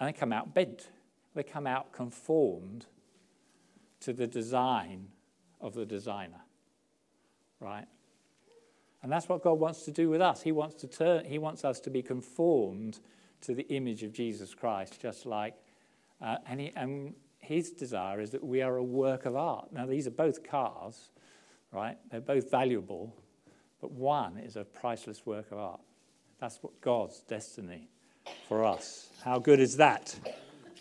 and 0.00 0.08
they 0.08 0.12
come 0.18 0.32
out 0.32 0.54
bent. 0.54 0.88
They 1.34 1.42
come 1.42 1.66
out 1.66 1.92
conformed 1.92 2.86
to 4.00 4.14
the 4.14 4.26
design 4.26 5.08
of 5.60 5.74
the 5.74 5.84
designer. 5.84 6.40
Right? 7.60 7.86
And 9.02 9.12
that's 9.12 9.28
what 9.28 9.42
God 9.42 9.60
wants 9.60 9.82
to 9.82 9.90
do 9.90 10.08
with 10.08 10.22
us. 10.22 10.40
He 10.40 10.50
wants, 10.50 10.76
to 10.76 10.86
turn, 10.86 11.26
he 11.26 11.38
wants 11.38 11.62
us 11.62 11.78
to 11.80 11.90
be 11.90 12.00
conformed 12.00 13.00
to 13.42 13.54
the 13.54 13.68
image 13.68 14.02
of 14.02 14.14
Jesus 14.14 14.54
Christ, 14.54 14.98
just 14.98 15.26
like, 15.26 15.54
uh, 16.22 16.36
and, 16.48 16.58
he, 16.58 16.72
and 16.74 17.14
his 17.44 17.70
desire 17.70 18.20
is 18.20 18.30
that 18.30 18.42
we 18.42 18.62
are 18.62 18.76
a 18.76 18.82
work 18.82 19.26
of 19.26 19.36
art. 19.36 19.72
Now, 19.72 19.86
these 19.86 20.06
are 20.06 20.10
both 20.10 20.42
cars, 20.42 21.10
right? 21.72 21.96
They're 22.10 22.20
both 22.20 22.50
valuable, 22.50 23.14
but 23.80 23.92
one 23.92 24.38
is 24.38 24.56
a 24.56 24.64
priceless 24.64 25.24
work 25.24 25.52
of 25.52 25.58
art. 25.58 25.80
That's 26.40 26.58
what 26.62 26.80
God's 26.80 27.20
destiny 27.20 27.88
for 28.48 28.64
us. 28.64 29.08
How 29.22 29.38
good 29.38 29.60
is 29.60 29.76
that? 29.76 30.14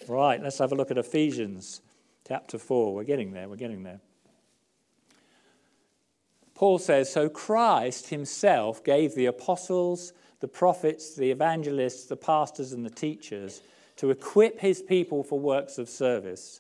Right, 0.08 0.42
let's 0.42 0.58
have 0.58 0.72
a 0.72 0.76
look 0.76 0.92
at 0.92 0.98
Ephesians 0.98 1.82
chapter 2.28 2.58
4. 2.58 2.94
We're 2.94 3.04
getting 3.04 3.32
there, 3.32 3.48
we're 3.48 3.56
getting 3.56 3.84
there. 3.84 4.00
Paul 6.56 6.80
says, 6.80 7.12
So 7.12 7.30
Christ 7.30 8.10
himself 8.10 8.84
gave 8.84 9.16
the 9.16 9.26
apostles, 9.26 10.14
the 10.40 10.48
prophets, 10.48 11.16
the 11.16 11.32
evangelists, 11.32 12.06
the 12.06 12.18
pastors, 12.18 12.74
and 12.74 12.86
the 12.86 12.90
teachers 12.90 13.62
to 14.04 14.10
equip 14.10 14.60
his 14.60 14.82
people 14.82 15.24
for 15.24 15.40
works 15.40 15.78
of 15.78 15.88
service, 15.88 16.60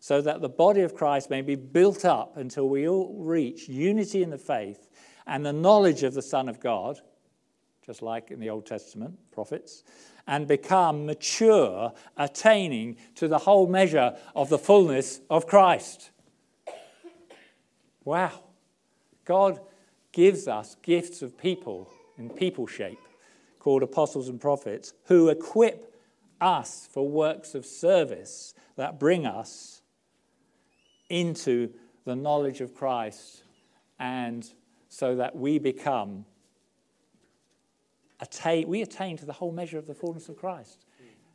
so 0.00 0.20
that 0.20 0.40
the 0.40 0.48
body 0.48 0.80
of 0.80 0.92
Christ 0.92 1.30
may 1.30 1.40
be 1.40 1.54
built 1.54 2.04
up 2.04 2.36
until 2.36 2.68
we 2.68 2.88
all 2.88 3.14
reach 3.16 3.68
unity 3.68 4.24
in 4.24 4.30
the 4.30 4.36
faith 4.36 4.90
and 5.24 5.46
the 5.46 5.52
knowledge 5.52 6.02
of 6.02 6.14
the 6.14 6.20
Son 6.20 6.48
of 6.48 6.58
God, 6.58 6.98
just 7.86 8.02
like 8.02 8.32
in 8.32 8.40
the 8.40 8.50
Old 8.50 8.66
Testament 8.66 9.16
prophets, 9.30 9.84
and 10.26 10.48
become 10.48 11.06
mature, 11.06 11.92
attaining 12.16 12.96
to 13.14 13.28
the 13.28 13.38
whole 13.38 13.68
measure 13.68 14.16
of 14.34 14.48
the 14.48 14.58
fullness 14.58 15.20
of 15.30 15.46
Christ. 15.46 16.10
Wow. 18.04 18.32
God 19.24 19.60
gives 20.10 20.48
us 20.48 20.74
gifts 20.82 21.22
of 21.22 21.38
people 21.38 21.88
in 22.18 22.30
people 22.30 22.66
shape 22.66 22.98
called 23.60 23.84
apostles 23.84 24.28
and 24.28 24.40
prophets 24.40 24.92
who 25.04 25.28
equip 25.28 25.89
us 26.40 26.88
for 26.90 27.08
works 27.08 27.54
of 27.54 27.64
service 27.66 28.54
that 28.76 28.98
bring 28.98 29.26
us 29.26 29.82
into 31.08 31.72
the 32.04 32.16
knowledge 32.16 32.60
of 32.60 32.74
Christ 32.74 33.42
and 33.98 34.46
so 34.88 35.16
that 35.16 35.36
we 35.36 35.58
become 35.58 36.24
attain 38.20 38.68
we 38.68 38.82
attain 38.82 39.16
to 39.16 39.26
the 39.26 39.32
whole 39.32 39.52
measure 39.52 39.78
of 39.78 39.86
the 39.86 39.94
fullness 39.94 40.28
of 40.28 40.36
Christ. 40.36 40.84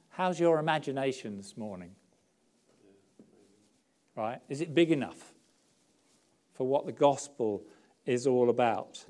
How's 0.09 0.39
your 0.39 0.59
imagination 0.59 1.37
this 1.37 1.57
morning? 1.57 1.91
Right? 4.15 4.39
Is 4.47 4.61
it 4.61 4.73
big 4.73 4.91
enough 4.91 5.33
for 6.55 6.65
what 6.65 6.85
the 6.85 6.91
gospel 6.91 7.63
is 8.05 8.25
all 8.25 8.49
about. 8.49 9.05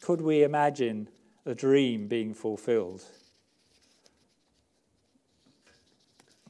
Could 0.00 0.20
we 0.20 0.42
imagine 0.42 1.08
a 1.44 1.54
dream 1.54 2.06
being 2.06 2.34
fulfilled? 2.34 3.02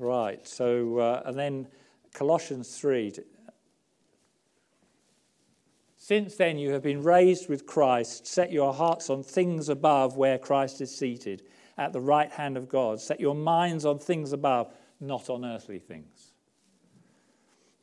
Right, 0.02 0.44
so, 0.48 0.98
uh, 0.98 1.22
and 1.26 1.38
then 1.38 1.68
Colossians 2.12 2.76
3. 2.76 3.12
Since 5.96 6.34
then 6.34 6.58
you 6.58 6.72
have 6.72 6.82
been 6.82 7.04
raised 7.04 7.48
with 7.48 7.66
Christ. 7.66 8.26
Set 8.26 8.50
your 8.50 8.74
hearts 8.74 9.10
on 9.10 9.22
things 9.22 9.68
above 9.68 10.16
where 10.16 10.38
Christ 10.38 10.80
is 10.80 10.92
seated, 10.92 11.44
at 11.78 11.92
the 11.92 12.00
right 12.00 12.32
hand 12.32 12.56
of 12.56 12.68
God. 12.68 13.00
Set 13.00 13.20
your 13.20 13.36
minds 13.36 13.84
on 13.84 14.00
things 14.00 14.32
above, 14.32 14.74
not 14.98 15.30
on 15.30 15.44
earthly 15.44 15.78
things. 15.78 16.32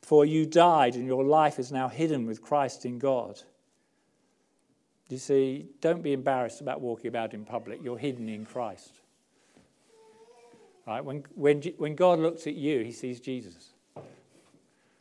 For 0.02 0.26
you 0.26 0.46
died, 0.46 0.96
and 0.96 1.06
your 1.06 1.24
life 1.24 1.58
is 1.58 1.72
now 1.72 1.88
hidden 1.88 2.28
with 2.28 2.42
Christ 2.42 2.86
in 2.86 3.00
God. 3.00 3.42
You 5.08 5.20
see, 5.20 5.70
don't 5.80 6.04
be 6.04 6.12
embarrassed 6.12 6.60
about 6.60 6.82
walking 6.82 7.08
about 7.08 7.34
in 7.34 7.46
public. 7.46 7.80
You're 7.82 7.98
hidden 7.98 8.28
in 8.28 8.46
Christ. 8.46 8.92
Right? 10.90 11.06
When, 11.06 11.24
when, 11.36 11.62
when 11.78 11.94
God 11.94 12.18
looks 12.18 12.48
at 12.48 12.56
you, 12.56 12.84
he 12.84 12.92
sees 12.92 13.20
Jesus. 13.20 13.74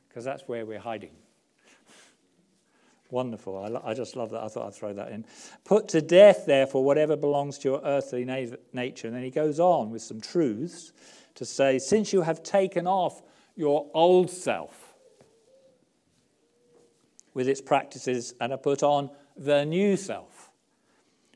Because 0.06 0.22
that's 0.22 0.42
where 0.46 0.66
we're 0.66 0.78
hiding. 0.78 1.12
Wonderful. 3.10 3.80
I, 3.82 3.92
I, 3.92 3.94
just 3.94 4.14
love 4.14 4.28
that. 4.32 4.42
I 4.42 4.48
thought 4.48 4.66
I'd 4.66 4.74
throw 4.74 4.92
that 4.92 5.10
in. 5.10 5.24
Put 5.64 5.88
to 5.88 6.02
death, 6.02 6.44
therefore, 6.44 6.84
whatever 6.84 7.16
belongs 7.16 7.56
to 7.60 7.70
your 7.70 7.80
earthly 7.82 8.26
na- 8.26 8.56
nature. 8.74 9.06
And 9.06 9.16
then 9.16 9.22
he 9.22 9.30
goes 9.30 9.58
on 9.58 9.88
with 9.88 10.02
some 10.02 10.20
truths 10.20 10.92
to 11.36 11.46
say, 11.46 11.78
since 11.78 12.12
you 12.12 12.20
have 12.20 12.42
taken 12.42 12.86
off 12.86 13.22
your 13.56 13.90
old 13.94 14.28
self 14.28 14.92
with 17.32 17.48
its 17.48 17.62
practices 17.62 18.34
and 18.42 18.52
have 18.52 18.62
put 18.62 18.82
on 18.82 19.08
the 19.38 19.64
new 19.64 19.96
self, 19.96 20.50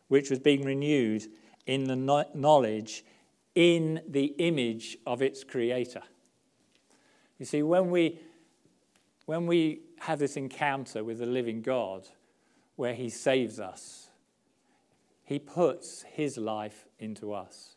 which 0.08 0.28
was 0.28 0.40
being 0.40 0.62
renewed 0.62 1.26
in 1.64 1.84
the 1.84 1.96
no- 1.96 2.28
knowledge 2.34 3.02
in 3.54 4.00
the 4.08 4.34
image 4.38 4.96
of 5.06 5.22
its 5.22 5.44
creator. 5.44 6.02
You 7.38 7.46
see, 7.46 7.62
when 7.62 7.90
we, 7.90 8.20
when 9.26 9.46
we 9.46 9.80
have 10.00 10.18
this 10.18 10.36
encounter 10.36 11.04
with 11.04 11.18
the 11.18 11.26
living 11.26 11.62
God 11.62 12.08
where 12.76 12.94
he 12.94 13.10
saves 13.10 13.60
us, 13.60 14.08
he 15.24 15.38
puts 15.38 16.02
his 16.02 16.36
life 16.38 16.86
into 16.98 17.32
us. 17.32 17.76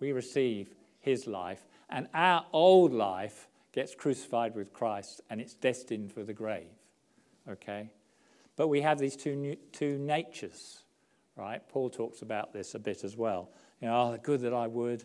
We 0.00 0.12
receive 0.12 0.74
his 1.00 1.26
life, 1.26 1.66
and 1.88 2.08
our 2.12 2.44
old 2.52 2.92
life 2.92 3.48
gets 3.76 3.94
crucified 3.94 4.54
with 4.56 4.72
Christ 4.72 5.20
and 5.28 5.38
it's 5.38 5.54
destined 5.54 6.10
for 6.10 6.24
the 6.24 6.32
grave. 6.32 6.72
Okay? 7.48 7.90
But 8.56 8.68
we 8.68 8.80
have 8.80 8.98
these 8.98 9.16
two, 9.16 9.36
new, 9.36 9.56
two 9.70 9.98
natures, 9.98 10.82
right? 11.36 11.66
Paul 11.68 11.90
talks 11.90 12.22
about 12.22 12.52
this 12.52 12.74
a 12.74 12.78
bit 12.78 13.04
as 13.04 13.16
well. 13.16 13.50
You 13.80 13.88
know, 13.88 14.12
oh, 14.14 14.18
good 14.22 14.40
that 14.40 14.54
I 14.54 14.66
would, 14.66 15.04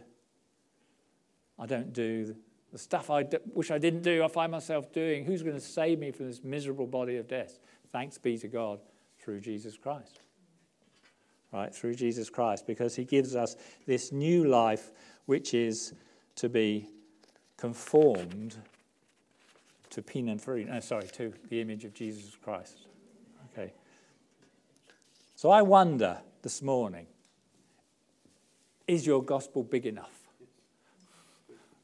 I 1.60 1.66
don't 1.66 1.94
do. 1.94 2.36
The 2.72 2.78
stuff 2.78 3.10
I 3.10 3.24
d- 3.24 3.38
wish 3.54 3.70
I 3.70 3.78
didn't 3.78 4.02
do, 4.02 4.24
I 4.24 4.28
find 4.28 4.52
myself 4.52 4.94
doing. 4.94 5.26
Who's 5.26 5.44
going 5.44 5.56
to 5.56 5.62
save 5.62 6.00
me 6.00 6.12
from 6.12 6.28
this 6.28 6.44
miserable 6.44 6.88
body 6.88 7.18
of 7.18 7.28
death? 7.28 7.60
Thanks 7.92 8.18
be 8.18 8.38
to 8.38 8.48
God 8.48 8.80
through 9.20 9.42
Jesus 9.42 9.78
Christ. 9.78 10.22
Right, 11.52 11.76
through 11.76 11.96
Jesus 11.96 12.30
Christ, 12.30 12.66
because 12.66 12.96
he 12.96 13.04
gives 13.04 13.36
us 13.36 13.58
this 13.86 14.14
new 14.14 14.46
life 14.46 14.92
which 15.26 15.54
is 15.54 15.94
to 16.36 16.48
be 16.48 16.88
conformed 17.58 18.56
to 19.90 20.02
Pinan 20.02 20.40
no, 20.46 20.80
sorry, 20.80 21.08
to 21.10 21.34
the 21.50 21.60
image 21.60 21.84
of 21.84 21.94
Jesus 21.94 22.38
Christ. 22.42 22.88
So 25.42 25.50
I 25.50 25.64
wonder 25.64 26.20
this 26.44 26.62
morning 26.62 27.08
is 28.86 29.08
your 29.08 29.24
gospel 29.24 29.64
big 29.64 29.88
enough? 29.88 30.14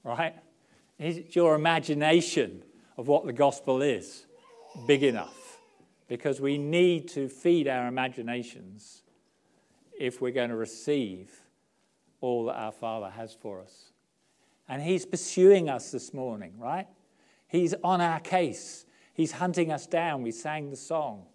Right? 0.04 0.36
Is 1.00 1.36
your 1.36 1.56
imagination 1.56 2.62
of 2.98 3.08
what 3.08 3.26
the 3.26 3.34
gospel 3.34 3.82
is 3.82 4.28
big 4.86 5.02
enough? 5.02 5.58
Because 6.08 6.40
we 6.40 6.60
need 6.60 7.08
to 7.08 7.30
feed 7.30 7.68
our 7.68 7.88
imaginations 7.88 9.02
if 10.00 10.22
we're 10.22 10.30
going 10.30 10.52
to 10.52 10.56
receive 10.56 11.32
all 12.22 12.46
that 12.46 12.58
our 12.58 12.72
Father 12.72 13.10
has 13.10 13.34
for 13.34 13.60
us. 13.60 13.92
And 14.70 14.84
He's 14.84 15.04
pursuing 15.04 15.68
us 15.68 15.90
this 15.90 16.14
morning, 16.14 16.54
right? 16.60 16.86
He's 17.48 17.74
on 17.84 18.02
our 18.02 18.20
case. 18.20 18.86
He's 19.16 19.32
hunting 19.32 19.72
us 19.72 19.88
down. 19.88 20.22
We 20.22 20.30
sang 20.30 20.70
the 20.70 20.76
song, 20.76 21.26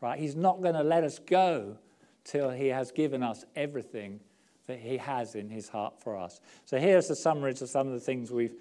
right? 0.00 0.18
He's 0.18 0.36
not 0.36 0.62
going 0.62 0.74
to 0.74 0.82
let 0.82 1.04
us 1.04 1.18
go 1.18 1.76
till 2.24 2.50
He 2.50 2.68
has 2.68 2.90
given 2.92 3.22
us 3.22 3.44
everything 3.56 4.20
that 4.66 4.78
He 4.78 4.96
has 4.98 5.34
in 5.34 5.48
His 5.48 5.68
heart 5.68 6.00
for 6.00 6.16
us. 6.16 6.40
So 6.64 6.78
here's 6.78 7.08
the 7.08 7.16
summaries 7.16 7.62
of 7.62 7.68
some 7.68 7.86
of 7.86 7.92
the 7.92 8.00
things 8.00 8.30
we've, 8.30 8.54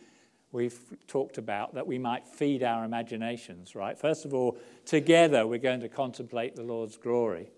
we've 0.52 0.80
talked 1.08 1.38
about 1.38 1.76
that 1.76 1.88
we 1.88 1.98
might 1.98 2.28
feed 2.28 2.64
our 2.64 2.84
imaginations, 2.84 3.76
right? 3.76 3.98
First 3.98 4.26
of 4.26 4.34
all, 4.34 4.58
together 4.86 5.46
we're 5.46 5.60
going 5.60 5.82
to 5.82 5.90
contemplate 5.90 6.56
the 6.56 6.64
Lord's 6.64 6.98
glory. 6.98 7.52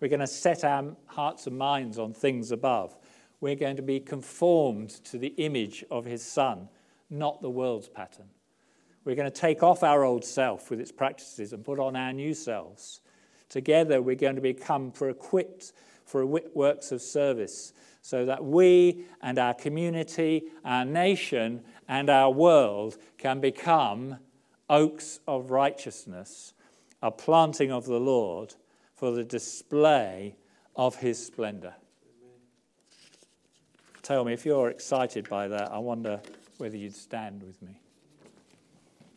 We're 0.00 0.08
going 0.08 0.20
to 0.20 0.26
set 0.26 0.64
our 0.64 0.96
hearts 1.06 1.46
and 1.46 1.56
minds 1.56 1.98
on 1.98 2.12
things 2.12 2.50
above. 2.50 2.96
We're 3.40 3.54
going 3.56 3.76
to 3.76 3.82
be 3.82 4.00
conformed 4.00 4.90
to 5.04 5.18
the 5.18 5.34
image 5.36 5.84
of 5.90 6.04
His 6.04 6.24
Son, 6.24 6.68
not 7.08 7.40
the 7.40 7.50
world's 7.50 7.88
pattern. 7.88 8.26
We're 9.04 9.16
going 9.16 9.30
to 9.30 9.40
take 9.40 9.62
off 9.62 9.82
our 9.82 10.04
old 10.04 10.24
self 10.24 10.70
with 10.70 10.80
its 10.80 10.92
practices 10.92 11.52
and 11.52 11.64
put 11.64 11.78
on 11.78 11.96
our 11.96 12.12
new 12.12 12.34
selves. 12.34 13.00
Together, 13.52 14.00
we're 14.00 14.16
going 14.16 14.34
to 14.34 14.40
become 14.40 14.90
for 14.90 15.10
equipped 15.10 15.74
for 16.06 16.24
works 16.24 16.90
of 16.90 17.02
service 17.02 17.74
so 18.00 18.24
that 18.24 18.42
we 18.42 19.04
and 19.20 19.38
our 19.38 19.52
community, 19.52 20.44
our 20.64 20.86
nation, 20.86 21.62
and 21.86 22.08
our 22.08 22.30
world 22.30 22.96
can 23.18 23.40
become 23.40 24.16
oaks 24.70 25.20
of 25.28 25.50
righteousness, 25.50 26.54
a 27.02 27.10
planting 27.10 27.70
of 27.70 27.84
the 27.84 28.00
Lord 28.00 28.54
for 28.94 29.10
the 29.10 29.22
display 29.22 30.34
of 30.74 30.96
his 30.96 31.24
splendor. 31.24 31.74
Tell 34.00 34.24
me, 34.24 34.32
if 34.32 34.46
you're 34.46 34.70
excited 34.70 35.28
by 35.28 35.48
that, 35.48 35.70
I 35.70 35.78
wonder 35.78 36.22
whether 36.56 36.78
you'd 36.78 36.96
stand 36.96 37.42
with 37.42 37.60
me 37.60 37.78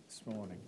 this 0.09 0.21
morning. 0.25 0.59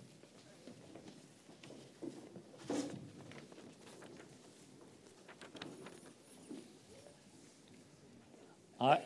I, 8.80 9.00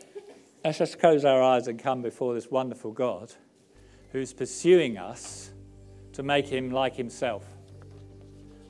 let's 0.63 0.77
just 0.77 0.99
close 0.99 1.25
our 1.25 1.41
eyes 1.41 1.67
and 1.67 1.79
come 1.79 2.03
before 2.03 2.35
this 2.35 2.51
wonderful 2.51 2.91
God 2.91 3.33
who's 4.11 4.31
pursuing 4.31 4.99
us 4.99 5.51
to 6.11 6.21
make 6.21 6.47
him 6.47 6.69
like 6.69 6.95
himself. 6.95 7.43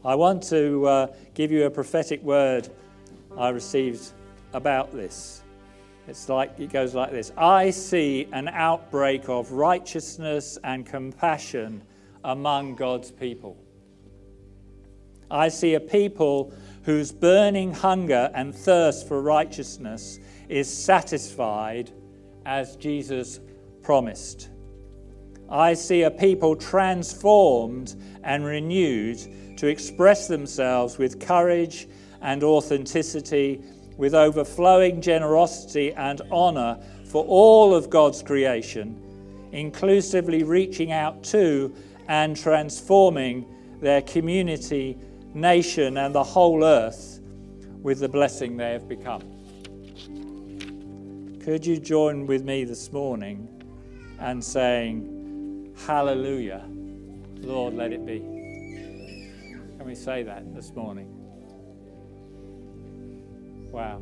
I 0.06 0.16
want 0.16 0.44
to 0.44 0.86
uh, 0.88 1.08
give 1.34 1.52
you 1.52 1.66
a 1.66 1.70
prophetic 1.70 2.24
word 2.24 2.70
I 3.38 3.50
received 3.50 4.12
about 4.54 4.94
this. 4.94 5.44
It's 6.08 6.30
like 6.30 6.58
it 6.58 6.72
goes 6.72 6.96
like 6.96 7.12
this 7.12 7.34
I 7.38 7.70
see 7.72 8.28
an 8.32 8.48
outbreak 8.48 9.28
of 9.28 9.52
righteousness 9.52 10.58
and 10.64 10.86
compassion 10.86 11.82
among 12.24 12.76
God's 12.76 13.12
people. 13.12 13.58
I 15.30 15.50
see 15.50 15.74
a 15.74 15.80
people 15.82 16.54
whose 16.84 17.12
burning 17.12 17.74
hunger 17.74 18.32
and 18.34 18.56
thirst 18.56 19.08
for 19.08 19.22
righteousness 19.22 20.20
is 20.54 20.72
satisfied 20.72 21.90
as 22.46 22.76
Jesus 22.76 23.40
promised. 23.82 24.50
I 25.50 25.74
see 25.74 26.04
a 26.04 26.12
people 26.12 26.56
transformed 26.56 27.96
and 28.24 28.46
renewed 28.46 29.18
to 29.58 29.68
express 29.68 30.28
themselves 30.28 31.00
with 31.00 31.20
courage 31.20 31.88
and 32.22 32.44
authenticity 32.44 33.64
with 33.98 34.14
overflowing 34.14 35.02
generosity 35.02 35.92
and 35.94 36.22
honor 36.32 36.80
for 37.06 37.26
all 37.26 37.74
of 37.74 37.90
God's 37.90 38.22
creation, 38.22 39.50
inclusively 39.52 40.44
reaching 40.44 40.92
out 40.92 41.24
to 41.26 41.74
and 42.08 42.38
transforming 42.38 43.46
their 43.82 44.04
community, 44.04 45.00
nation, 45.34 45.98
and 45.98 46.14
the 46.14 46.24
whole 46.24 46.64
earth 46.64 47.22
with 47.82 48.00
the 48.00 48.10
blessing 48.10 48.56
they 48.56 48.72
have 48.72 48.88
become. 48.88 49.33
Could 51.44 51.66
you 51.66 51.78
join 51.78 52.26
with 52.26 52.46
me 52.46 52.64
this 52.64 52.94
morning 52.94 53.50
and 54.18 54.42
saying, 54.42 55.76
Hallelujah, 55.86 56.64
Lord, 57.42 57.74
let 57.74 57.92
it 57.92 58.06
be? 58.06 58.20
Can 58.20 59.84
we 59.86 59.94
say 59.94 60.24
that 60.24 60.56
this 60.56 60.72
morning? 60.72 61.10
Wow. 63.74 64.00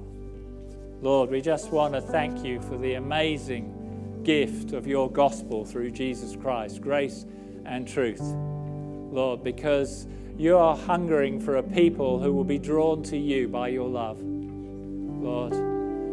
Lord, 1.02 1.32
we 1.32 1.42
just 1.42 1.72
want 1.72 1.96
to 1.96 2.02
thank 2.02 2.46
you 2.46 2.62
for 2.62 2.78
the 2.78 2.94
amazing 2.94 4.22
gift 4.24 4.74
of 4.74 4.86
your 4.86 5.10
gospel 5.10 5.66
through 5.66 5.90
Jesus 5.90 6.36
Christ, 6.36 6.80
grace 6.80 7.26
and 7.66 7.88
truth. 7.88 8.22
Lord, 8.22 9.44
because 9.44 10.06
you 10.38 10.60
are 10.60 10.78
hungering 10.78 11.40
for 11.40 11.56
a 11.56 11.64
people 11.64 12.20
who 12.20 12.34
will 12.34 12.44
be 12.44 12.60
drawn 12.60 13.02
to 13.06 13.18
you 13.18 13.48
by 13.48 13.70
your 13.70 13.90
love. 13.90 14.20
Lord, 14.22 15.54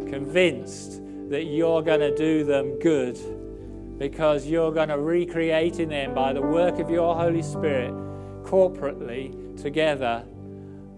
convinced 0.08 1.02
that 1.28 1.44
you're 1.44 1.82
going 1.82 2.00
to 2.00 2.14
do 2.14 2.44
them 2.44 2.78
good 2.78 3.18
because 3.98 4.46
you're 4.46 4.72
going 4.72 4.88
to 4.88 4.98
recreate 4.98 5.80
in 5.80 5.88
them 5.88 6.14
by 6.14 6.32
the 6.32 6.40
work 6.40 6.78
of 6.78 6.88
your 6.88 7.14
Holy 7.14 7.42
Spirit, 7.42 7.92
corporately, 8.44 9.60
together, 9.60 10.24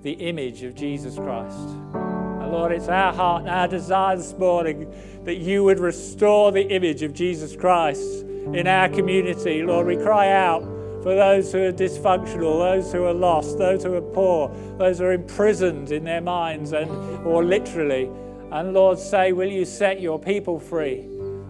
the 0.02 0.12
image 0.12 0.62
of 0.62 0.74
Jesus 0.74 1.16
Christ. 1.16 1.58
And 1.94 2.52
Lord, 2.52 2.72
it's 2.72 2.88
our 2.88 3.12
heart 3.12 3.42
and 3.42 3.50
our 3.50 3.68
desire 3.68 4.16
this 4.16 4.34
morning 4.34 4.92
that 5.24 5.36
you 5.36 5.64
would 5.64 5.80
restore 5.80 6.52
the 6.52 6.66
image 6.68 7.02
of 7.02 7.12
Jesus 7.12 7.56
Christ 7.56 8.22
in 8.52 8.66
our 8.66 8.88
community. 8.88 9.62
Lord, 9.62 9.86
we 9.86 9.96
cry 9.96 10.30
out 10.30 10.62
for 11.02 11.14
those 11.14 11.50
who 11.50 11.64
are 11.64 11.72
dysfunctional, 11.72 12.58
those 12.58 12.92
who 12.92 13.04
are 13.04 13.14
lost, 13.14 13.56
those 13.56 13.82
who 13.82 13.94
are 13.94 14.02
poor, 14.02 14.54
those 14.76 14.98
who 14.98 15.06
are 15.06 15.12
imprisoned 15.12 15.90
in 15.90 16.04
their 16.04 16.20
minds 16.20 16.72
and 16.72 16.90
or 17.26 17.42
literally. 17.42 18.10
And 18.52 18.74
Lord, 18.74 18.98
say, 18.98 19.32
will 19.32 19.50
you 19.50 19.64
set 19.64 20.00
your 20.00 20.18
people 20.18 20.58
free? 20.58 21.04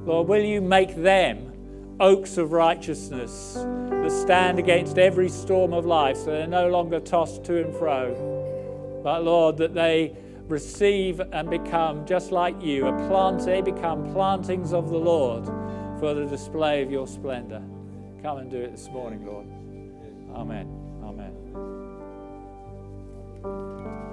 Lord, 0.05 0.29
will 0.29 0.45
you 0.45 0.61
make 0.61 0.95
them 0.95 1.53
oaks 1.99 2.37
of 2.37 2.53
righteousness 2.53 3.55
that 3.55 4.11
stand 4.11 4.59
against 4.59 4.99
every 4.99 5.29
storm 5.29 5.73
of 5.73 5.87
life 5.87 6.17
so 6.17 6.27
they're 6.27 6.47
no 6.47 6.69
longer 6.69 7.01
tossed 7.01 7.45
to 7.45 7.63
and 7.65 7.75
fro? 7.75 9.01
But 9.03 9.25
Lord, 9.25 9.57
that 9.59 9.75
they 9.75 10.17
receive 10.47 11.21
and 11.21 11.49
become 11.49 12.05
just 12.07 12.33
like 12.33 12.61
you, 12.61 12.87
a 12.87 13.09
plant, 13.09 13.45
they 13.45 13.63
become 13.63 14.13
plantings 14.13 14.73
of 14.73 14.91
the 14.91 14.99
Lord 14.99 15.47
for 16.01 16.13
the 16.15 16.27
display 16.27 16.83
of 16.83 16.91
your 16.91 17.07
splendor. 17.07 17.63
Come 18.23 18.39
and 18.39 18.51
do 18.51 18.59
it 18.59 18.73
this 18.73 18.89
morning, 18.89 19.25
Lord. 19.25 19.47
Amen. 20.35 20.80